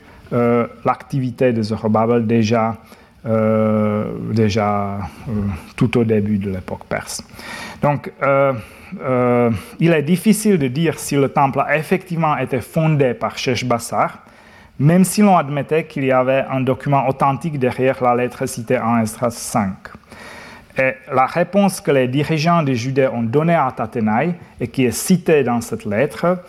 [0.84, 2.76] l'activité de Zorobabel déjà,
[3.24, 4.98] déjà
[5.76, 7.24] tout au début de l'époque perse.
[7.84, 8.12] Donc,
[9.02, 9.50] euh,
[9.80, 14.20] il est difficile de dire si le temple a effectivement été fondé par Sheshbassar,
[14.80, 19.00] même si l'on admettait qu'il y avait un document authentique derrière la lettre citée en
[19.00, 19.72] Esdras 5.
[20.78, 24.92] Et la réponse que les dirigeants des Judées ont donnée à Tatenaï et qui est
[24.92, 26.44] citée dans cette lettre,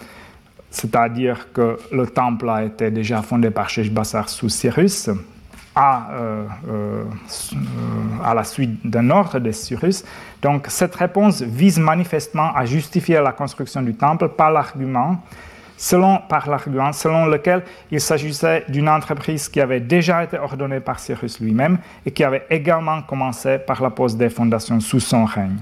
[0.71, 5.11] c'est-à-dire que le temple a été déjà fondé par Sheshbassar sous Cyrus,
[5.75, 7.05] à, euh, euh,
[8.25, 10.05] à la suite d'un ordre de Cyrus.
[10.41, 15.23] Donc cette réponse vise manifestement à justifier la construction du temple par l'argument
[15.77, 20.99] selon, par l'argument selon lequel il s'agissait d'une entreprise qui avait déjà été ordonnée par
[20.99, 25.57] Cyrus lui-même et qui avait également commencé par la pose des fondations sous son règne.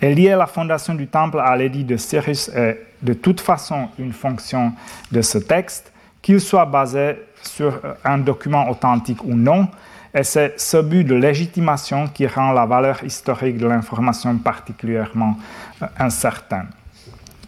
[0.00, 4.12] Et lier la fondation du temple à l'édit de Cyrus est de toute façon une
[4.12, 4.72] fonction
[5.10, 9.68] de ce texte, qu'il soit basé sur un document authentique ou non,
[10.14, 15.36] et c'est ce but de légitimation qui rend la valeur historique de l'information particulièrement
[15.80, 16.68] euh, incertaine.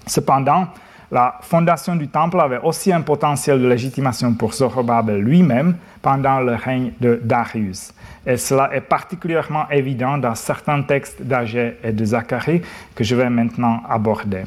[0.06, 0.68] Cependant,
[1.14, 6.56] la fondation du temple avait aussi un potentiel de légitimation pour Zorobabel lui-même pendant le
[6.56, 7.94] règne de Darius.
[8.26, 12.62] Et cela est particulièrement évident dans certains textes d'Agé et de Zacharie
[12.96, 14.42] que je vais maintenant aborder.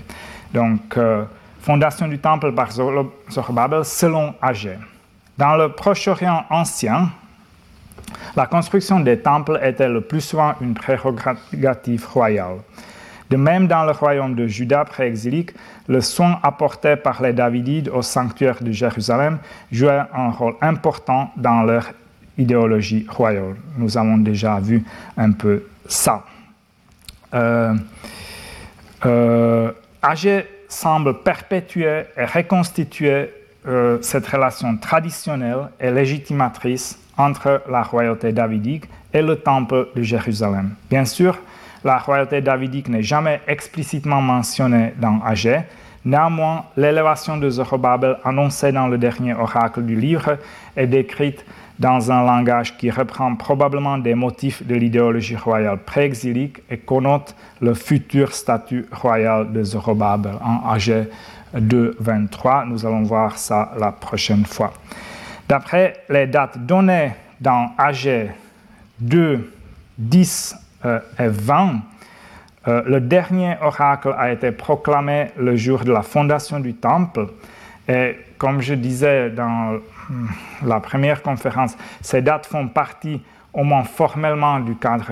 [0.54, 1.24] Donc, euh,
[1.62, 4.74] fondation du temple par Zorobabel selon Agé.
[5.38, 7.12] Dans le Proche-Orient ancien,
[8.36, 12.58] la construction des temples était le plus souvent une prérogative royale.
[13.30, 15.52] De même, dans le royaume de Juda préexilique,
[15.88, 19.40] le soin apporté par les Davidides au sanctuaire de Jérusalem
[19.72, 21.92] jouait un rôle important dans leur
[22.38, 23.56] idéologie royale.
[23.78, 24.84] Nous avons déjà vu
[25.18, 26.24] un peu ça.
[27.34, 27.74] Euh,
[29.06, 29.72] euh
[30.70, 33.30] semble perpétuer et reconstituer
[33.68, 40.72] euh, cette relation traditionnelle et légitimatrice entre la royauté davidique et le temple de Jérusalem.
[40.90, 41.38] Bien sûr,
[41.84, 45.62] la royauté davidique n'est jamais explicitement mentionnée dans Agé.
[46.06, 50.38] Néanmoins, l'élévation de Zorobabel annoncée dans le dernier oracle du livre
[50.76, 51.44] est décrite
[51.80, 57.74] dans un langage qui reprend probablement des motifs de l'idéologie royale préexilique et connote le
[57.74, 61.08] futur statut royal de Zorobabel en Agé
[61.54, 62.66] 2, 23.
[62.66, 64.74] Nous allons voir ça la prochaine fois.
[65.48, 68.32] D'après les dates données dans Agé
[69.00, 69.54] 2,
[69.98, 71.82] 10 euh, et 20,
[72.68, 77.28] euh, le dernier oracle a été proclamé le jour de la fondation du temple.
[77.88, 80.28] Et comme je disais dans hmm,
[80.66, 83.22] la première conférence, ces dates font partie
[83.54, 85.06] au moins formellement du cadre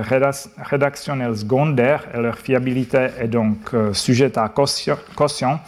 [0.70, 5.60] rédactionnel secondaire et leur fiabilité est donc euh, sujette à caution.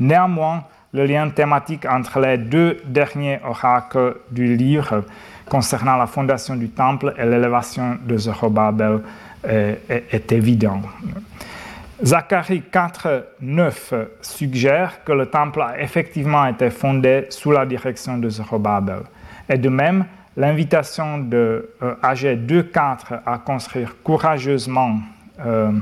[0.00, 5.04] Néanmoins, le lien thématique entre les deux derniers oracles du livre
[5.48, 9.00] concernant la fondation du temple et l'élévation de Zorobabel
[9.48, 10.82] est, évident.
[12.04, 18.28] Zacharie 4, 9 suggère que le temple a effectivement été fondé sous la direction de
[18.28, 19.00] Zorobabel.
[19.48, 20.04] Et de même,
[20.36, 24.98] l'invitation de euh, AG 2.4 à construire courageusement
[25.44, 25.72] euh,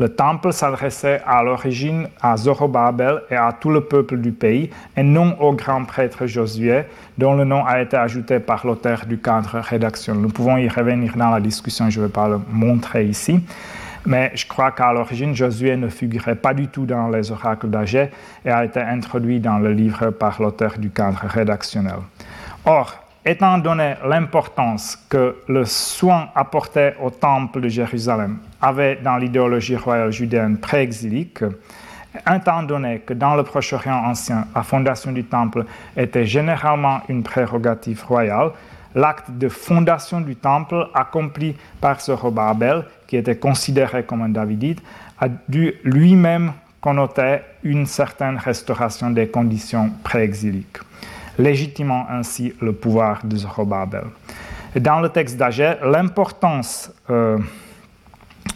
[0.00, 5.02] le temple s'adressait à l'origine à Zorobabel et à tout le peuple du pays, et
[5.02, 6.84] non au grand prêtre Josué,
[7.18, 10.14] dont le nom a été ajouté par l'auteur du cadre rédaction.
[10.14, 13.44] Nous pouvons y revenir dans la discussion, je ne vais pas le montrer ici.
[14.06, 18.08] Mais je crois qu'à l'origine, Josué ne figurait pas du tout dans les oracles d'Agé
[18.46, 21.98] et a été introduit dans le livre par l'auteur du cadre rédactionnel.
[22.64, 29.76] Or, étant donné l'importance que le soin apporté au temple de Jérusalem avait dans l'idéologie
[29.76, 31.44] royale judéenne préexilique,
[32.28, 35.64] étant donné que dans le Proche-Orient ancien, la fondation du temple
[35.96, 38.50] était généralement une prérogative royale,
[38.96, 44.82] l'acte de fondation du temple accompli par ce Robabel, qui était considéré comme un Davidite,
[45.20, 50.78] a dû lui-même connoter une certaine restauration des conditions préexiliques
[51.38, 54.04] légitimant ainsi le pouvoir de Zorobabel.
[54.76, 57.38] dans le texte d'Agé, l'importance euh,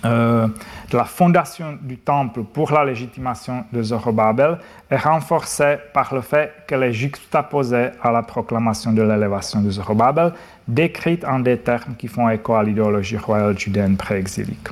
[0.04, 0.46] euh,
[0.90, 4.58] de la fondation du temple pour la légitimation de Zorobabel
[4.90, 10.32] est renforcée par le fait qu'elle est juxtaposée à la proclamation de l'élévation de Zorobabel,
[10.68, 14.68] décrite en des termes qui font écho à l'idéologie royale judéenne préexilique.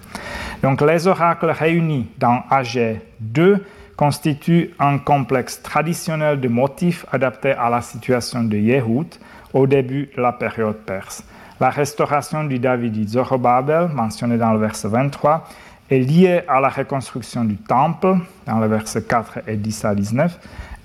[0.62, 3.64] Donc les oracles réunis dans Agé 2
[3.96, 9.06] constitue un complexe traditionnel de motifs adaptés à la situation de Yehud
[9.52, 11.24] au début de la période perse.
[11.60, 15.46] La restauration du David Zorobabel, mentionnée dans le verset 23,
[15.90, 20.38] est liée à la reconstruction du temple, dans le verset 4 et 10 à 19,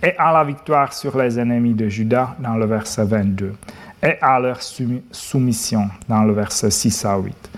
[0.04, 3.56] et à la victoire sur les ennemis de Juda, dans le verset 22,
[4.04, 7.50] et à leur soumission, dans le verset 6 à 8.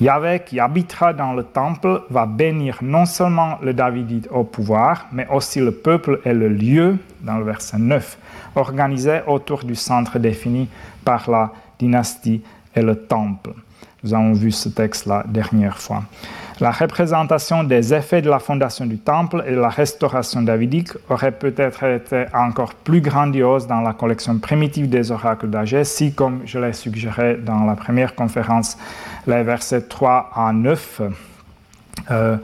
[0.00, 5.26] Yahvé qui habitera dans le temple va bénir non seulement le Davidite au pouvoir, mais
[5.28, 8.18] aussi le peuple et le lieu, dans le verset 9,
[8.54, 10.68] organisé autour du centre défini
[11.04, 12.42] par la dynastie
[12.74, 13.50] et le temple.
[14.02, 16.02] Nous avons vu ce texte la dernière fois.
[16.60, 21.32] La représentation des effets de la fondation du temple et de la restauration davidique aurait
[21.32, 26.58] peut-être été encore plus grandiose dans la collection primitive des oracles d'Agé si, comme je
[26.58, 28.76] l'ai suggéré dans la première conférence,
[29.26, 31.00] les versets 3 à 9
[32.10, 32.36] euh,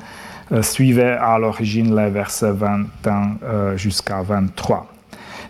[0.53, 4.96] euh, suivaient à l'origine les versets 21 euh, jusqu'à 23.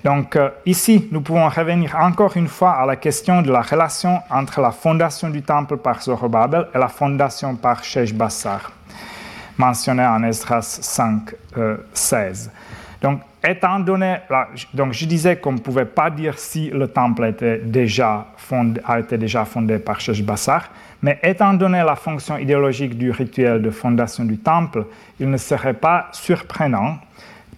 [0.04, 4.20] Donc euh, ici, nous pouvons revenir encore une fois à la question de la relation
[4.30, 8.72] entre la fondation du temple par Zorobabel et la fondation par Sheshbassar,
[9.58, 11.34] mentionnée en Esdras 5,
[11.92, 12.50] 16.
[13.02, 14.16] Donc, étant donné,
[14.74, 18.98] donc je disais qu'on ne pouvait pas dire si le temple était déjà fondé, a
[18.98, 20.70] été déjà fondé par Sheshbassar,
[21.02, 24.86] mais étant donné la fonction idéologique du rituel de fondation du temple,
[25.20, 26.98] il ne serait pas surprenant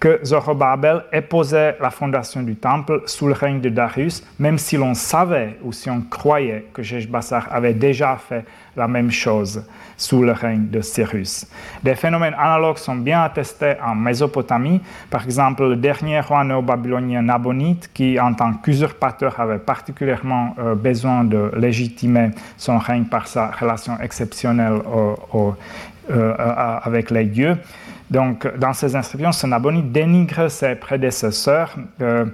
[0.00, 4.76] que Zorobabel ait posé la fondation du temple sous le règne de Darius, même si
[4.76, 8.44] l'on savait ou si on croyait que Sheshbassar avait déjà fait
[8.76, 9.64] la même chose
[9.96, 11.46] sous le règne de Cyrus.
[11.82, 14.80] Des phénomènes analogues sont bien attestés en Mésopotamie,
[15.10, 21.24] par exemple le dernier roi néo-babylonien Nabonide, qui en tant qu'usurpateur avait particulièrement euh, besoin
[21.24, 24.80] de légitimer son règne par sa relation exceptionnelle
[26.10, 26.34] euh,
[26.82, 27.58] avec les dieux.
[28.10, 32.24] Donc, dans ces inscriptions, ce Nabonide dénigre ses prédécesseurs euh,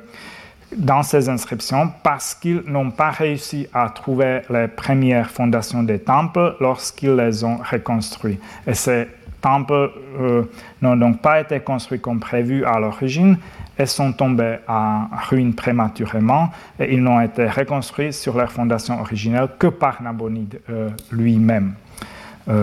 [0.77, 6.57] dans ces inscriptions parce qu'ils n'ont pas réussi à trouver les premières fondations des temples
[6.61, 8.39] lorsqu'ils les ont reconstruits.
[8.67, 9.09] Et ces
[9.41, 10.45] temples euh,
[10.81, 13.37] n'ont donc pas été construits comme prévu à l'origine
[13.77, 19.49] et sont tombés en ruine prématurément et ils n'ont été reconstruits sur leurs fondations originelles
[19.59, 21.75] que par Nabonide euh, lui-même,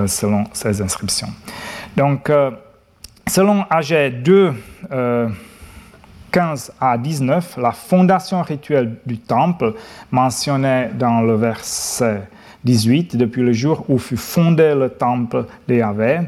[0.06, 1.30] selon ces inscriptions.
[1.98, 2.32] Donc,
[3.32, 4.54] Selon AG 2,
[6.32, 9.76] 15 à 19, la fondation rituelle du temple,
[10.12, 12.24] mentionnée dans le verset
[12.66, 16.20] 18, depuis le jour où fut fondé le temple de Yahvé,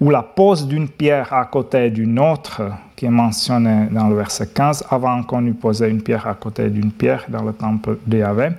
[0.00, 2.62] ou la pose d'une pierre à côté d'une autre,
[2.96, 6.70] qui est mentionnée dans le verset 15, avant qu'on eût posé une pierre à côté
[6.70, 8.52] d'une pierre dans le temple de Yahvé,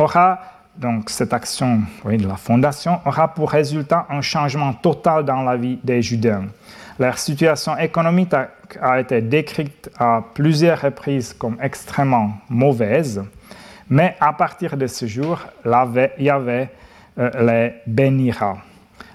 [0.00, 0.40] aura
[0.76, 5.78] donc cette action de la fondation aura pour résultat un changement total dans la vie
[5.84, 6.46] des Judéens.
[6.98, 8.32] Leur situation économique
[8.80, 13.22] a, été décrite à plusieurs reprises comme extrêmement mauvaise,
[13.90, 16.68] mais à partir de ce jour, Yahvé
[17.18, 18.56] euh, les bénira.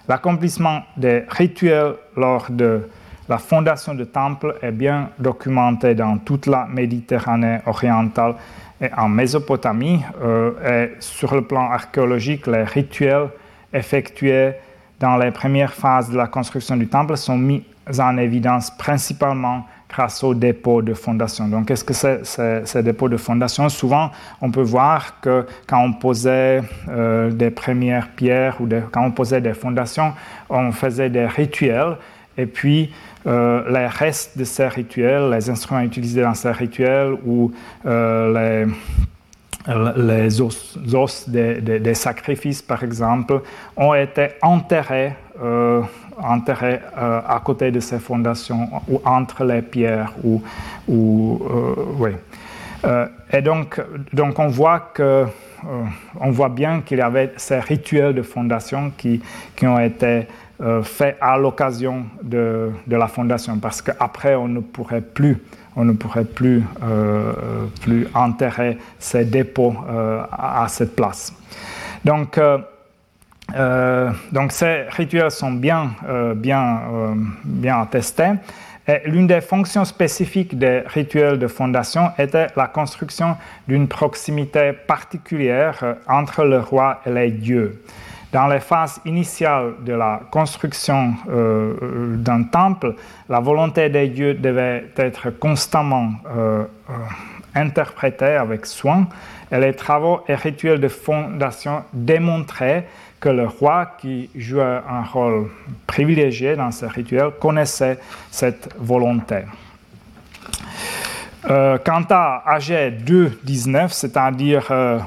[0.07, 2.87] L'accomplissement des rituels lors de
[3.27, 8.35] la fondation du temple est bien documenté dans toute la Méditerranée orientale
[8.79, 10.01] et en Mésopotamie.
[10.21, 13.29] Euh, sur le plan archéologique, les rituels
[13.73, 14.51] effectués
[14.99, 17.63] dans les premières phases de la construction du temple sont mis
[17.99, 21.47] en évidence principalement grâce aux dépôts de fondation.
[21.47, 24.11] Donc, qu'est-ce que c'est ces dépôts de fondation Souvent,
[24.41, 29.41] on peut voir que quand on posait euh, des premières pierres ou quand on posait
[29.41, 30.13] des fondations,
[30.49, 31.97] on faisait des rituels
[32.37, 32.93] et puis
[33.27, 37.51] euh, les restes de ces rituels, les instruments utilisés dans ces rituels ou
[37.85, 38.73] euh, les
[39.67, 43.41] les os, des, sacrifices, par exemple,
[43.77, 45.13] ont été enterrés
[46.23, 50.13] enterré euh, à côté de ces fondations ou entre les pierres.
[50.23, 50.41] Ou,
[50.87, 52.11] ou euh, oui.
[52.85, 53.81] Euh, et donc,
[54.13, 55.25] donc on voit que
[56.19, 59.21] on voit bien qu'il y avait ces rituels de fondation qui,
[59.55, 60.25] qui ont été
[60.81, 65.37] faits à l'occasion de, de, la fondation, parce qu'après on ne pourrait plus
[65.75, 66.63] on ne pourrait plus,
[67.81, 71.33] plus enterrer ces dépôts à, à, cette place.
[72.03, 72.37] Donc,
[73.55, 74.11] euh,
[74.49, 77.13] ces rituels sont bien, euh, bien, euh,
[77.43, 78.31] bien attestés.
[79.05, 86.43] L'une des fonctions spécifiques des rituels de fondation était la construction d'une proximité particulière entre
[86.43, 87.83] le roi et les dieux.
[88.31, 92.95] Dans les phases initiales de la construction d'un temple,
[93.27, 96.13] la volonté des dieux devait être constamment
[97.53, 99.07] interprétée avec soin
[99.51, 102.87] et les travaux et rituels de fondation démontraient
[103.19, 105.49] que le roi, qui jouait un rôle
[105.85, 107.99] privilégié dans ce rituel, connaissait
[108.31, 109.43] cette volonté.
[111.49, 114.99] Euh, quant à AG 2.19, c'est-à-dire euh,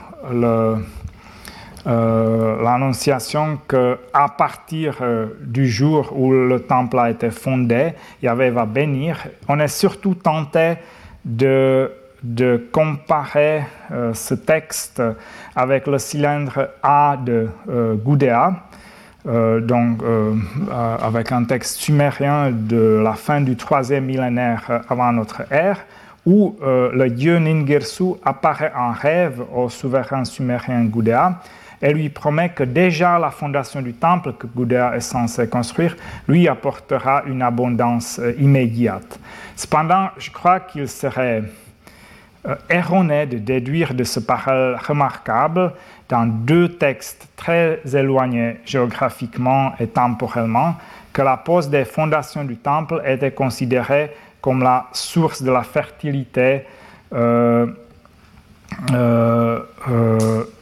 [1.87, 5.03] euh, l'annonciation qu'à partir
[5.41, 10.75] du jour où le temple a été fondé, Yahvé va bénir, on est surtout tenté
[11.25, 11.91] de
[12.25, 15.03] de comparer euh, ce texte
[15.55, 17.97] avec le cylindre A de euh,
[19.27, 20.01] euh, donc
[21.03, 25.85] avec un texte sumérien de la fin du troisième millénaire avant notre ère,
[26.27, 31.41] où le dieu Ningirsu apparaît en rêve au souverain sumérien Gudea
[31.83, 35.97] et lui promet que déjà la fondation du temple que Gudea est censé construire
[36.27, 39.19] lui apportera une abondance immédiate.
[39.55, 41.43] Cependant, je crois qu'il serait
[42.47, 45.73] euh, erroné de déduire de ce parallèle remarquable
[46.09, 50.75] dans deux textes très éloignés géographiquement et temporellement
[51.13, 54.11] que la pose des fondations du temple était considérée
[54.45, 56.67] comme la source de la fertilité
[57.15, 57.67] euh,
[58.93, 59.61] euh,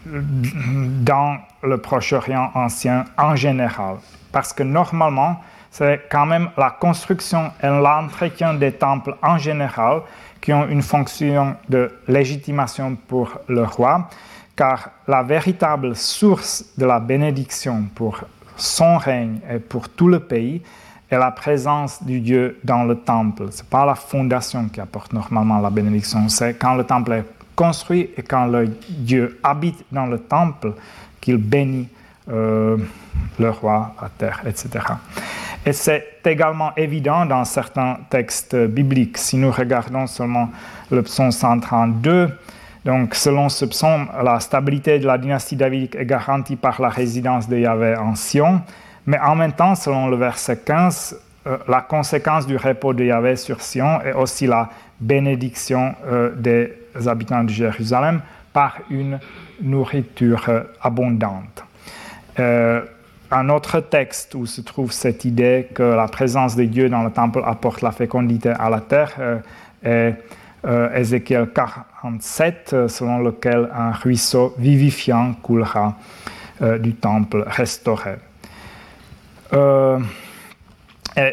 [0.06, 3.96] dans le Proche-Orient ancien en général.
[4.30, 5.40] Parce que normalement,
[5.72, 10.02] c'est quand même la construction et l'entretien des temples en général
[10.40, 14.08] qui ont une fonction de légitimation pour le roi,
[14.54, 18.20] car la véritable source de la bénédiction pour
[18.56, 20.62] son règne et pour tout le pays
[21.12, 23.48] est la présence du Dieu dans le temple.
[23.50, 27.24] Ce n'est pas la fondation qui apporte normalement la bénédiction, c'est quand le temple est
[27.54, 30.72] construit et quand le Dieu habite dans le temple
[31.20, 31.88] qu'il bénit
[32.30, 32.78] euh,
[33.38, 34.84] le roi, la terre, etc.
[35.66, 39.18] Et c'est également évident dans certains textes bibliques.
[39.18, 40.50] Si nous regardons seulement
[40.90, 42.30] le psaume 132,
[42.84, 47.48] donc selon ce psaume, la stabilité de la dynastie davidique est garantie par la résidence
[47.48, 48.62] de Yahvé en Sion,
[49.06, 53.36] mais en même temps, selon le verset 15, euh, la conséquence du repos de Yahvé
[53.36, 56.72] sur Sion est aussi la bénédiction euh, des
[57.06, 58.20] habitants de Jérusalem
[58.52, 59.18] par une
[59.60, 61.64] nourriture euh, abondante.
[62.38, 67.10] un autre texte où se trouve cette idée que la présence de Dieu dans le
[67.10, 69.42] temple apporte la fécondité à la terre
[69.82, 70.14] est
[70.94, 75.96] Ézéchiel 47, selon lequel un ruisseau vivifiant coulera
[76.60, 78.16] du temple restauré.
[79.54, 79.98] Euh,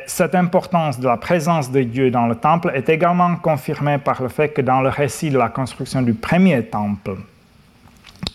[0.08, 4.28] cette importance de la présence de Dieu dans le temple est également confirmée par le
[4.28, 7.16] fait que dans le récit de la construction du premier temple,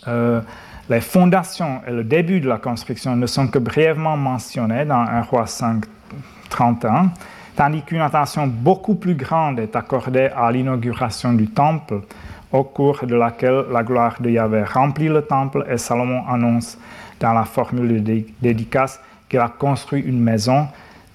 [0.07, 0.41] euh,
[0.89, 5.21] les fondations et le début de la construction ne sont que brièvement mentionnés dans 1
[5.21, 5.83] roi 5,
[6.49, 7.11] 31,
[7.55, 12.01] tandis qu'une attention beaucoup plus grande est accordée à l'inauguration du temple,
[12.51, 16.77] au cours de laquelle la gloire de Yahvé remplit le temple et Salomon annonce
[17.19, 18.99] dans la formule de dédicace
[19.29, 20.67] qu'il a construit une maison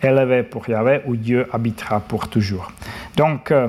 [0.03, 2.71] élevée pour Yahvé où Dieu habitera pour toujours.
[3.17, 3.69] Donc, euh,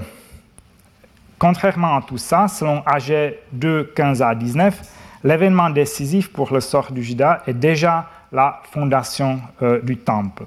[1.37, 4.81] contrairement à tout ça, selon AG 2, 15 à 19,
[5.23, 10.43] l'événement décisif pour le sort du Juda est déjà la fondation euh, du temple.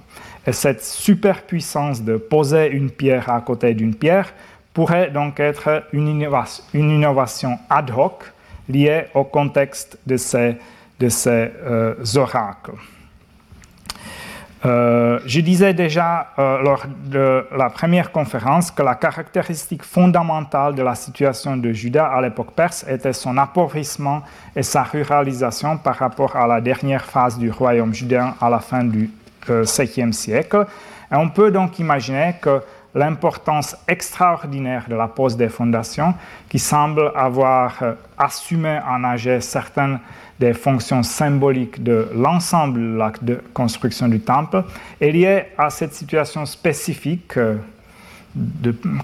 [0.47, 4.33] Et cette superpuissance de poser une pierre à côté d'une pierre
[4.73, 6.09] pourrait donc être une
[6.75, 8.33] innovation, ad hoc
[8.69, 10.57] liée au contexte de ces,
[10.99, 12.73] de ces euh, oracles.
[14.67, 20.83] Euh, je disais déjà euh, lors de la première conférence que la caractéristique fondamentale de
[20.83, 24.23] la situation de Juda à l'époque perse était son appauvrissement
[24.57, 28.85] et sa ruralisation par rapport à la dernière phase du royaume judéen à la fin
[28.85, 29.11] du
[29.47, 30.67] 7e euh, siècle.
[31.13, 32.63] Et on peut donc imaginer que
[32.95, 36.15] l'importance extraordinaire de la pose des fondations,
[36.49, 37.83] qui semble avoir
[38.17, 39.99] assumé en âge certaines
[40.41, 44.65] des fonctions symboliques de l'ensemble de l'acte de construction du temple.
[45.01, 47.57] Est liée à cette situation spécifique euh,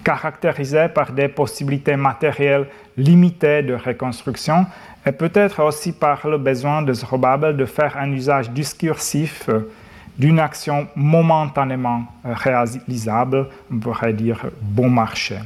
[0.02, 2.66] caractérisée par des possibilités matérielles
[2.96, 4.66] limitées de reconstruction
[5.06, 9.70] et peut-être aussi par le besoin de Zorobabel de faire un usage discursif euh,
[10.18, 15.36] d'une action momentanément réalisable, on pourrait dire bon marché.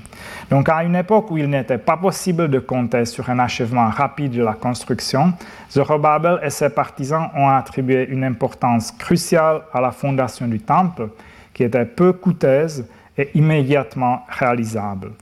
[0.50, 4.32] Donc à une époque où il n'était pas possible de compter sur un achèvement rapide
[4.32, 5.32] de la construction,
[5.70, 11.08] Zorobabel et ses partisans ont attribué une importance cruciale à la fondation du temple,
[11.52, 12.84] qui était peu coûteuse
[13.16, 15.12] et immédiatement réalisable.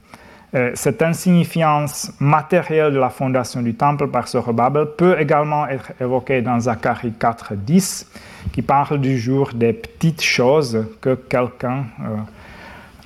[0.55, 6.43] Euh, cette insignifiance matérielle de la fondation du temple par Zorobabel peut également être évoquée
[6.43, 8.05] dans Zacharie 4.10,
[8.51, 12.17] qui parle du jour des petites choses que quelqu'un euh,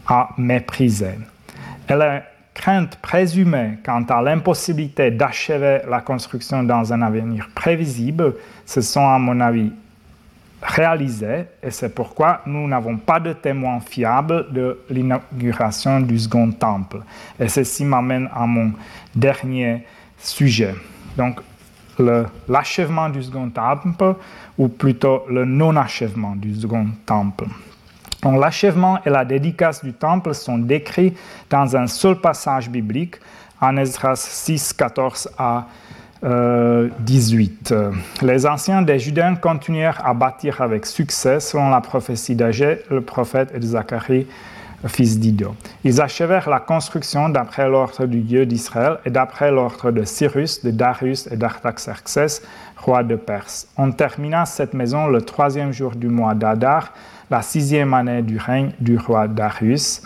[0.08, 1.20] a méprisées.
[1.90, 2.24] Et la
[2.54, 8.34] crainte présumée quant à l'impossibilité d'achever la construction dans un avenir prévisible
[8.66, 9.72] se sont, à mon avis,
[10.62, 17.00] réalisées et c'est pourquoi nous n'avons pas de témoins fiables de l'inauguration du second temple.
[17.40, 18.74] Et ceci m'amène à mon
[19.16, 19.86] dernier
[20.18, 20.74] sujet.
[21.16, 21.40] Donc,
[22.48, 24.16] l'achèvement du second temple,
[24.58, 27.46] ou plutôt le non-achèvement du second temple.
[28.24, 31.14] L'achèvement et la dédicace du temple sont décrits
[31.50, 33.16] dans un seul passage biblique,
[33.62, 35.87] en Esdras 6, 14 à 18.
[36.24, 36.90] Euh,
[38.22, 43.52] Les anciens des Judéens continuèrent à bâtir avec succès, selon la prophétie d'Agé, le prophète
[43.54, 44.26] et de Zacharie,
[44.86, 45.56] fils d'Ido.
[45.84, 50.72] Ils achevèrent la construction d'après l'ordre du Dieu d'Israël et d'après l'ordre de Cyrus, de
[50.72, 52.42] Darius et d'Artaxerxès,
[52.78, 53.68] roi de Perse.
[53.78, 56.94] On termina cette maison le troisième jour du mois d'Adar,
[57.30, 60.02] la sixième année du règne du roi Darius.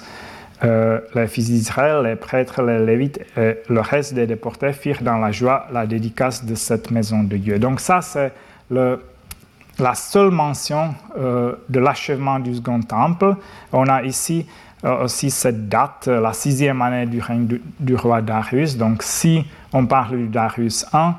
[0.64, 5.18] Euh, les fils d'Israël, les prêtres, les lévites et le reste des déportés firent dans
[5.18, 7.57] la joie la dédicace de cette maison de Dieu.
[7.57, 8.32] Donc ça, c'est
[8.70, 13.36] la seule mention euh, de l'achèvement du second temple.
[13.74, 14.45] On a ici
[14.84, 17.47] euh, aussi cette date, la sixième année du règne
[17.80, 18.78] du, roi Darius.
[18.78, 19.43] Donc si
[19.74, 21.12] on parle du Darius I,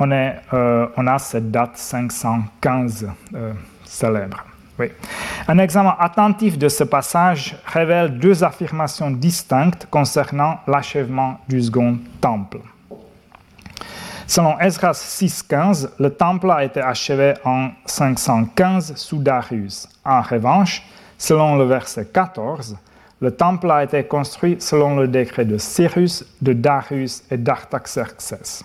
[0.00, 0.10] on,
[0.96, 3.08] on a cette date 515
[3.84, 4.47] célèbre.
[5.46, 12.58] Un examen attentif de ce passage révèle deux affirmations distinctes concernant l'achèvement du second temple.
[14.26, 19.88] Selon Esdras 6.15, le temple a été achevé en 515 sous Darius.
[20.04, 20.82] En revanche,
[21.16, 22.76] selon le verset 14,
[23.20, 28.64] le temple a été construit selon le décret de Cyrus, de Darius et d'Artaxerxès.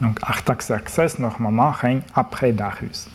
[0.00, 3.08] Donc Artaxerxès, normalement, règne après Darius.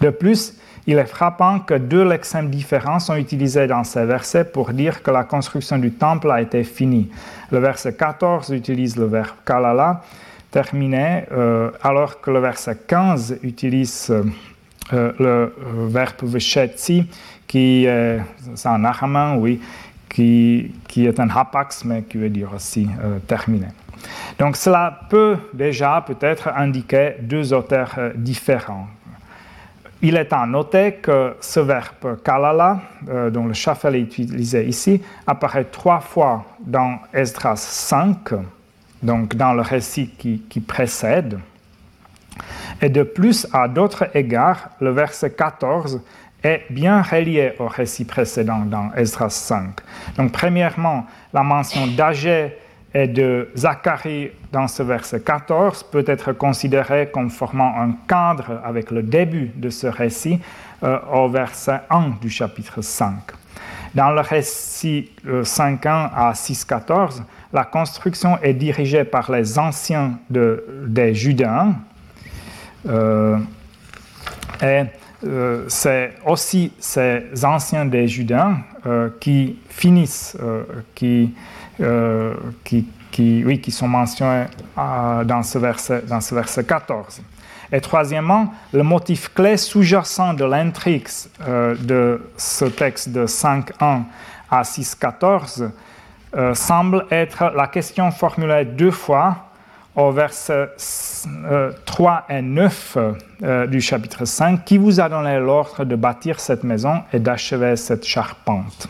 [0.00, 0.54] De plus,
[0.86, 5.10] il est frappant que deux lexèmes différents sont utilisés dans ces versets pour dire que
[5.10, 7.08] la construction du temple a été finie.
[7.50, 10.02] Le verset 14 utilise le verbe kalala,
[10.50, 14.24] terminé, euh, alors que le verset 15 utilise euh,
[14.92, 15.52] euh, le
[15.88, 17.06] verbe veshetsi,
[17.46, 18.20] qui est
[18.64, 19.60] un araméen, oui,
[20.08, 22.88] qui, qui, est un hapax, mais qui veut dire aussi
[23.26, 23.68] terminé.
[24.38, 28.88] Donc cela peut déjà peut-être indiquer deux auteurs différents.
[30.04, 32.80] Il est à noter que ce verbe kalala,
[33.30, 38.34] dont le chafel est utilisé ici, apparaît trois fois dans Esdras 5,
[39.00, 41.38] donc dans le récit qui, précède.
[42.80, 46.00] Et de plus, à d'autres égards, le verset 14
[46.42, 49.76] est bien relié au récit précédent dans Esdras 5.
[50.16, 52.56] Donc, premièrement, la mention d'Agé
[52.94, 58.90] et de Zacharie dans ce verset 14 peut être considérée comme formant un cadre avec
[58.90, 60.40] le début de ce récit
[60.82, 63.14] euh, au verset 1 du chapitre 5.
[63.94, 67.22] Dans le récit 5.1 euh, à 6.14,
[67.52, 71.74] la construction est dirigée par les anciens des Judéens.
[72.88, 73.36] Euh,
[74.62, 74.84] et
[75.24, 78.62] euh, c'est aussi ces anciens des Judéens
[79.20, 80.36] qui finissent,
[80.94, 81.32] qui,
[82.64, 82.86] qui,
[83.44, 84.46] oui, qui sont mentionnés
[84.76, 87.22] dans, ce verset, dans ce verset 14.
[87.72, 91.08] Et troisièmement, le motif clé sous-jacent de l'intrigue
[91.46, 94.02] de ce texte de 5.1
[94.50, 95.70] à 6.14
[96.34, 99.36] euh, semble être la question formulée deux fois
[99.94, 100.70] au verset
[101.84, 102.96] 3 euh, et 9
[103.42, 107.76] euh, du chapitre 5, qui vous a donné l'ordre de bâtir cette maison et d'achever
[107.76, 108.88] cette charpente?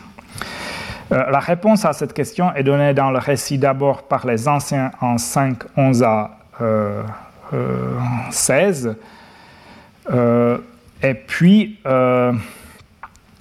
[1.13, 5.17] La réponse à cette question est donnée dans le récit d'abord par les anciens en
[5.17, 6.31] 5, 11 à
[8.31, 8.95] 16,
[11.03, 11.79] et puis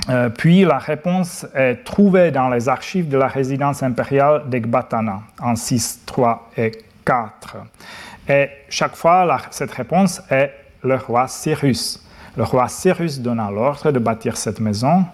[0.09, 5.55] euh, puis la réponse est trouvée dans les archives de la résidence impériale d'Ekbatana en
[5.55, 6.73] 6, 3 et
[7.05, 7.57] 4.
[8.29, 10.53] Et chaque fois, cette réponse est
[10.83, 12.05] le roi Cyrus.
[12.37, 15.05] Le roi Cyrus donna l'ordre de bâtir cette maison,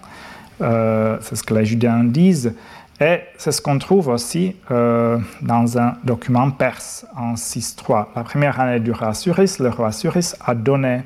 [0.61, 2.53] euh, c'est ce que les Judéens disent,
[3.01, 8.07] et c'est ce qu'on trouve aussi euh, dans un document perse en 6.3.
[8.15, 11.03] La première année du roi Cyrus, le roi Cyrus a donné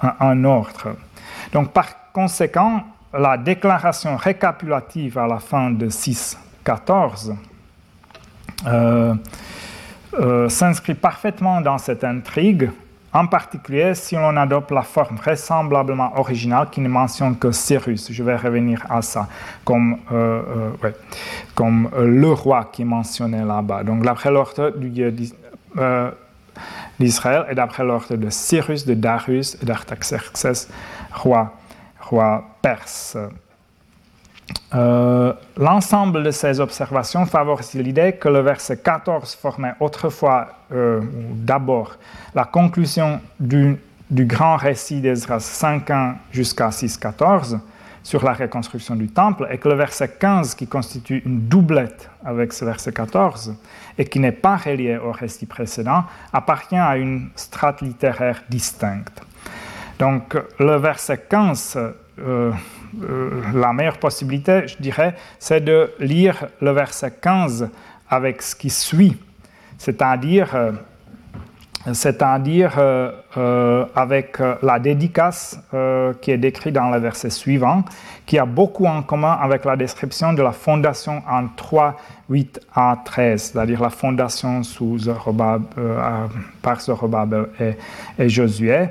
[0.00, 0.96] un, un ordre.
[1.52, 2.82] Donc par conséquent,
[3.12, 7.34] la déclaration récapitulative à la fin de 6.14
[8.66, 9.14] euh,
[10.14, 12.70] euh, s'inscrit parfaitement dans cette intrigue,
[13.16, 18.12] en particulier si l'on adopte la forme vraisemblablement originale qui ne mentionne que Cyrus.
[18.12, 19.26] Je vais revenir à ça
[19.64, 20.70] comme, euh,
[21.54, 23.84] comme le roi qui est mentionné là-bas.
[23.84, 24.74] Donc d'après l'ordre
[26.98, 30.68] d'Israël et d'après l'ordre de Cyrus, de Darius et d'Artaxerxès,
[31.12, 31.52] roi
[32.00, 33.16] roi perse.
[34.74, 41.00] Euh, l'ensemble de ces observations favorise l'idée que le verset 14 formait autrefois, euh,
[41.34, 41.96] d'abord,
[42.34, 43.78] la conclusion du,
[44.10, 47.60] grand récit d'Ezra 5.1 jusqu'à 6.14
[48.02, 52.52] sur la reconstruction du temple, et que le verset 15, qui constitue une doublette avec
[52.52, 53.54] ce verset 14,
[53.98, 59.22] et qui n'est pas relié au récit précédent, appartient à une strate littéraire distincte.
[59.98, 62.52] Donc le verset 15, euh, euh,
[63.54, 67.68] la meilleure possibilité, je dirais, c'est de lire le verset 15
[68.08, 69.16] avec ce qui suit,
[69.78, 70.72] c'est-à-dire euh,
[71.92, 72.80] c'est-à-dire
[73.94, 75.56] avec la dédicace
[76.20, 77.84] qui est décrite dans le verset suivant,
[78.26, 81.96] qui a beaucoup en commun avec la description de la fondation en 3,
[82.28, 84.98] 8 à 13, c'est-à-dire la fondation sous
[86.60, 87.76] par Zorobabel et,
[88.18, 88.88] et Josué.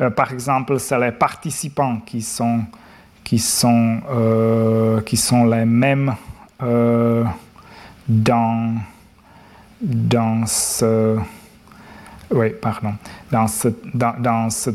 [0.00, 2.60] Euh, par exemple, c'est les participants qui sont,
[3.28, 6.14] qui sont, euh, qui sont les mêmes
[6.62, 7.24] euh,
[8.08, 8.76] dans,
[9.82, 11.18] dans ce...
[12.30, 12.94] Oui, pardon.
[13.30, 14.70] Dans ce, dans, dans ce,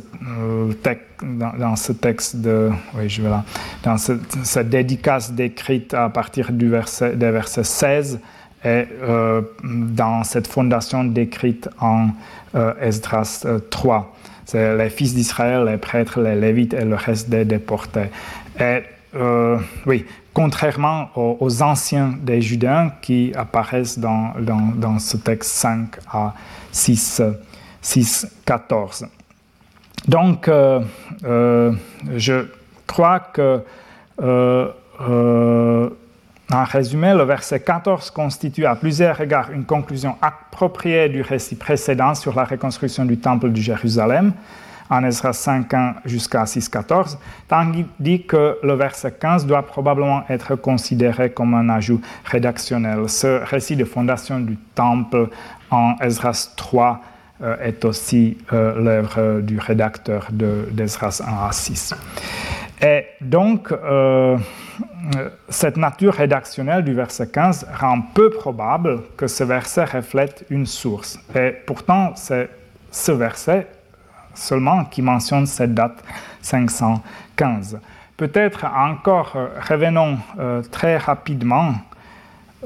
[0.84, 2.70] texte, dans, ce texte de...
[2.94, 3.44] Oui, je vais là.
[3.82, 8.20] Dans cette dédicace décrite à partir du verset, des versets 16
[8.66, 8.86] et
[9.64, 12.10] dans cette fondation décrite en
[12.80, 14.14] Esdras 3.
[14.46, 18.10] C'est les fils d'Israël, les prêtres, les lévites et le reste des déportés.
[18.60, 18.84] Et
[19.16, 24.34] euh, oui, contrairement aux, anciens des Judéens qui apparaissent dans,
[25.00, 26.34] ce texte 5 à
[26.72, 27.22] 6,
[27.82, 29.06] 6 14.
[30.08, 30.82] Donc, euh,
[31.24, 31.74] euh,
[32.16, 32.48] je
[32.88, 33.62] crois que
[36.52, 42.14] en résumé, le verset 14 constitue à plusieurs égards une conclusion appropriée du récit précédent
[42.14, 44.34] sur la reconstruction du temple de Jérusalem,
[44.94, 47.18] en Ezra 5.1 jusqu'à 6.14,
[47.48, 53.10] tandis que le verset 15 doit probablement être considéré comme un ajout rédactionnel.
[53.10, 55.30] Ce récit de fondation du temple
[55.72, 57.02] en Ezra 3
[57.42, 61.96] euh, est aussi euh, l'œuvre du rédacteur d'Ezra 1 à 6.
[62.84, 64.38] Et donc, euh,
[65.50, 71.20] cette nature rédactionnelle du verset 15 rend peu probable que ce verset reflète une source.
[71.36, 72.48] Et pourtant, c'est
[72.92, 73.68] ce verset
[74.34, 76.04] seulement qui mentionne cette date
[76.42, 77.80] 515.
[78.18, 81.74] Peut-être encore, euh, revenons euh, très rapidement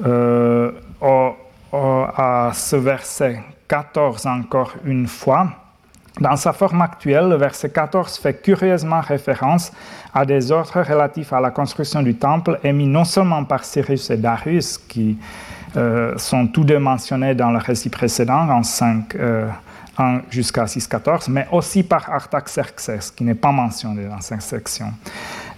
[0.06, 0.72] euh,
[1.72, 5.48] à ce verset 14 encore une fois.
[6.20, 9.72] Dans sa forme actuelle, le verset 14 fait curieusement référence
[10.14, 14.18] à des ordres relatifs à la construction du temple émis non seulement par Cyrus et
[14.18, 15.18] Darius, qui
[16.16, 19.16] sont tous deux mentionnés dans le récit précédent en 5,
[20.30, 24.94] jusqu'à 6.14, mais aussi par Artaxerxès, qui n'est pas mentionné dans cette section.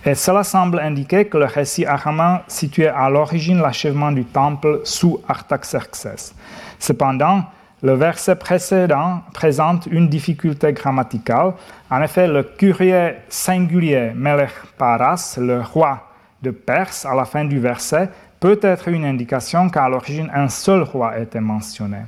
[0.06, 5.20] Et cela semble indiquer que le récit araméen situait à l'origine l'achèvement du temple sous
[5.28, 6.34] Artaxerxès.
[6.80, 7.44] Cependant,
[7.82, 11.54] le verset précédent présente une difficulté grammaticale.
[11.90, 16.08] En effet, le courrier singulier Melech Paras, le roi
[16.42, 18.10] de Perse, à la fin du verset,
[18.40, 22.00] peut être une indication qu'à l'origine un seul roi était mentionné.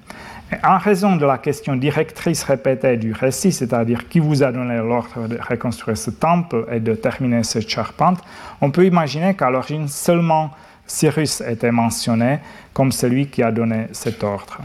[0.63, 5.27] En raison de la question directrice répétée du récit, c'est-à-dire qui vous a donné l'ordre
[5.29, 8.19] de reconstruire ce temple et de terminer cette charpente,
[8.59, 10.51] on peut imaginer qu'à l'origine seulement
[10.85, 12.39] Cyrus était mentionné
[12.73, 14.57] comme celui qui a donné cet ordre.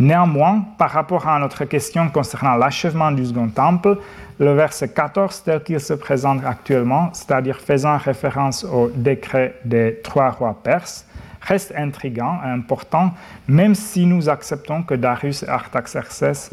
[0.00, 3.98] Néanmoins, par rapport à notre question concernant l'achèvement du second temple,
[4.38, 10.30] le verset 14 tel qu'il se présente actuellement, c'est-à-dire faisant référence au décret des trois
[10.30, 11.05] rois perses,
[11.46, 13.12] reste intrigant et important,
[13.48, 16.50] même si nous acceptons que Darius et Artaxerxès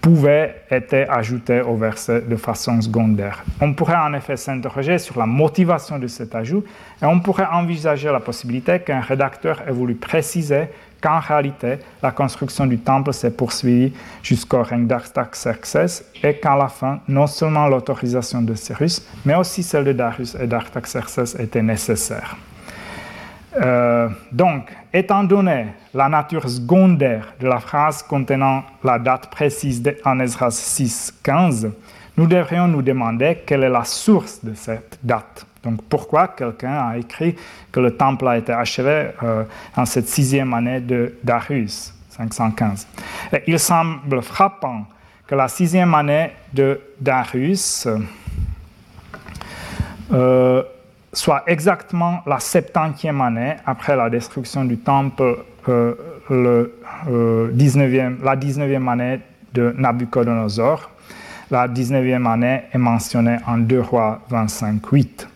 [0.00, 3.44] pouvaient être ajoutés au verset de façon secondaire.
[3.60, 6.64] On pourrait en effet s'interroger sur la motivation de cet ajout
[7.02, 10.68] et on pourrait envisager la possibilité qu'un rédacteur ait voulu préciser
[11.00, 13.92] qu'en réalité, la construction du temple s'est poursuivie
[14.22, 19.84] jusqu'au règne d'Artaxerxès et qu'à la fin, non seulement l'autorisation de Cyrus, mais aussi celle
[19.84, 22.36] de Darius et d'Artaxerxès était nécessaire.
[23.56, 30.20] Euh, donc, étant donné la nature secondaire de la phrase contenant la date précise en
[30.20, 31.70] Ezra 6.15,
[32.16, 35.46] nous devrions nous demander quelle est la source de cette date.
[35.62, 37.36] Donc, pourquoi quelqu'un a écrit
[37.72, 39.44] que le temple a été achevé euh,
[39.76, 42.86] en cette sixième année de Darius, 515
[43.46, 44.84] Il semble frappant
[45.26, 47.88] que la sixième année de Darius
[50.12, 50.62] euh,
[51.18, 55.38] soit exactement la septantième année après la destruction du temple,
[55.68, 55.94] euh,
[56.30, 56.78] le,
[57.54, 59.20] 19e, euh, la 19e année
[59.52, 60.90] de Nabucodonosor.
[61.50, 65.26] La 19e année est mentionnée en 2 rois 25-8.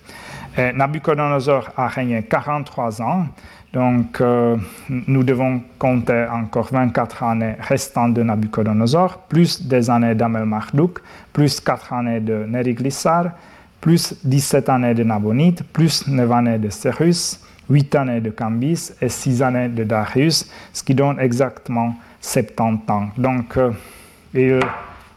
[0.74, 3.26] Nabucodonosor a régné 43 ans,
[3.72, 4.56] donc euh,
[4.90, 10.98] nous devons compter encore 24 années restantes de Nabucodonosor, plus des années d'Amel Marduk,
[11.32, 13.30] plus 4 années de Neriglissar,
[13.82, 19.08] plus 17 années de Nabonide, plus 9 années de Cyrus, 8 années de Cambis et
[19.08, 23.08] 6 années de Darius, ce qui donne exactement 70 ans.
[23.18, 23.72] Donc, euh,
[24.32, 24.60] il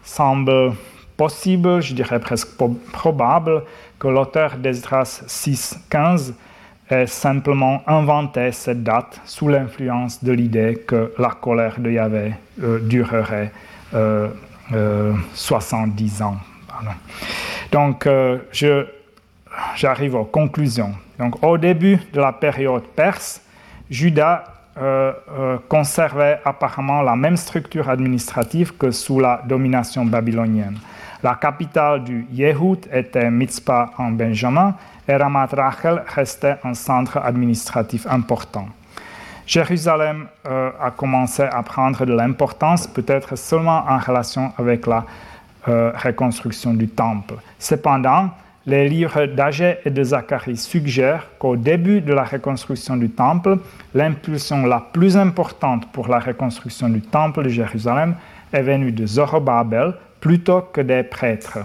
[0.03, 0.73] semble
[1.15, 2.49] possible, je dirais presque
[2.91, 3.63] probable,
[3.99, 6.33] que l'auteur d'Esdras 6.15
[6.89, 12.79] ait simplement inventé cette date sous l'influence de l'idée que la colère de Yahvé euh,
[12.79, 13.51] durerait
[15.33, 16.25] 70 euh,
[17.71, 18.39] Donc, euh,
[19.75, 20.93] j'arrive aux conclusions.
[21.19, 23.41] Donc, au début de la période perse,
[23.89, 24.43] Juda
[24.77, 30.77] euh, euh, conservait apparemment la même structure administrative que sous la domination babylonienne.
[31.23, 34.75] La capitale du Yehud était Mitzpah en Benjamin
[35.07, 38.67] et Ramat Rachel restait un centre administratif important.
[39.47, 45.05] Jérusalem a commencé à prendre de l'importance, peut-être seulement en relation avec la
[45.67, 47.35] euh, reconstruction du temple.
[47.59, 48.29] Cependant,
[48.67, 53.59] les livres d'Agé et de Zacharie suggèrent qu'au début de la reconstruction du temple,
[53.93, 58.15] l'impulsion la plus importante pour la reconstruction du temple de Jérusalem
[58.51, 61.59] est venue de Zorobabel plutôt que des prêtres.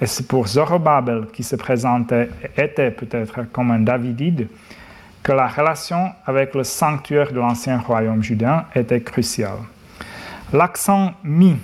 [0.00, 4.48] Et c'est pour Zorobabel, qui se présentait était peut-être comme un Davidide,
[5.22, 9.58] que la relation avec le sanctuaire de l'ancien royaume judéen était cruciale.
[10.54, 11.56] L'accent mis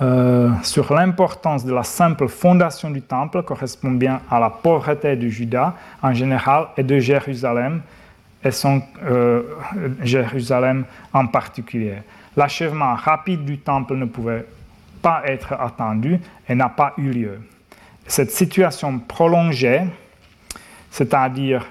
[0.00, 5.28] euh, sur l'importance de la simple fondation du temple correspond bien à la pauvreté de
[5.28, 7.82] Juda en général et de Jérusalem
[8.44, 9.42] et son, euh,
[10.02, 11.96] Jérusalem en particulier.
[12.36, 14.46] L'achèvement rapide du temple ne pouvait
[15.02, 17.40] pas être attendu et n'a pas eu lieu.
[18.06, 19.82] Cette situation prolongée,
[20.90, 21.66] c'est-à-dire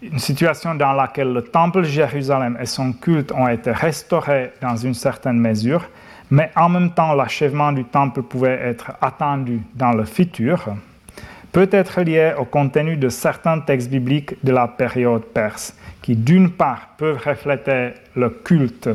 [0.00, 4.94] une situation dans laquelle le temple Jérusalem et son culte ont été restaurés dans une
[4.94, 5.86] certaine mesure,
[6.30, 10.76] mais en même temps l'achèvement du temple pouvait être attendu dans le futur,
[11.52, 16.50] peut être lié au contenu de certains textes bibliques de la période perse, qui d'une
[16.50, 18.90] part peuvent refléter le culte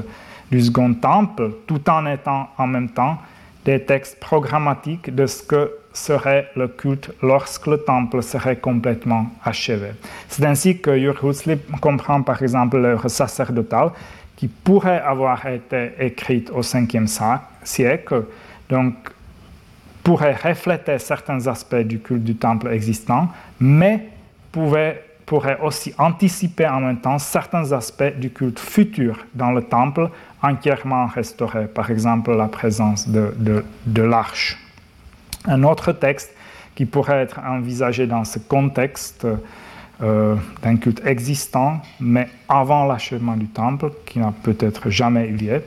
[0.52, 3.18] du second temple, tout en étant en même temps
[3.66, 9.92] des textes programmatiques de ce que serait le culte lorsque le temple serait complètement achevé.
[10.30, 13.92] C'est ainsi que Jürgen comprend par exemple l'œuvre sacerdotale
[14.42, 17.06] qui pourrait avoir été écrite au 5e
[17.64, 18.24] siècle,
[18.68, 18.96] donc
[20.02, 23.28] pourrait refléter certains aspects du culte du temple existant,
[23.60, 24.10] mais
[24.52, 25.04] pourrait
[25.62, 30.10] aussi anticiper en même temps certains aspects du culte futur dans le temple
[30.42, 34.58] entièrement restauré, par exemple la présence de l'arche.
[35.46, 36.34] Un autre texte
[36.74, 39.28] qui pourrait être envisagé dans ce contexte
[40.02, 45.64] euh, d'un culte existant, mais avant l'achèvement du temple, qui n'a peut-être jamais eu lieu,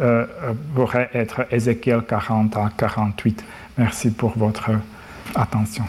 [0.00, 0.26] euh,
[0.74, 3.44] pourrait être Ézéchiel 40 à 48.
[3.78, 4.70] Merci pour votre
[5.34, 5.84] attention.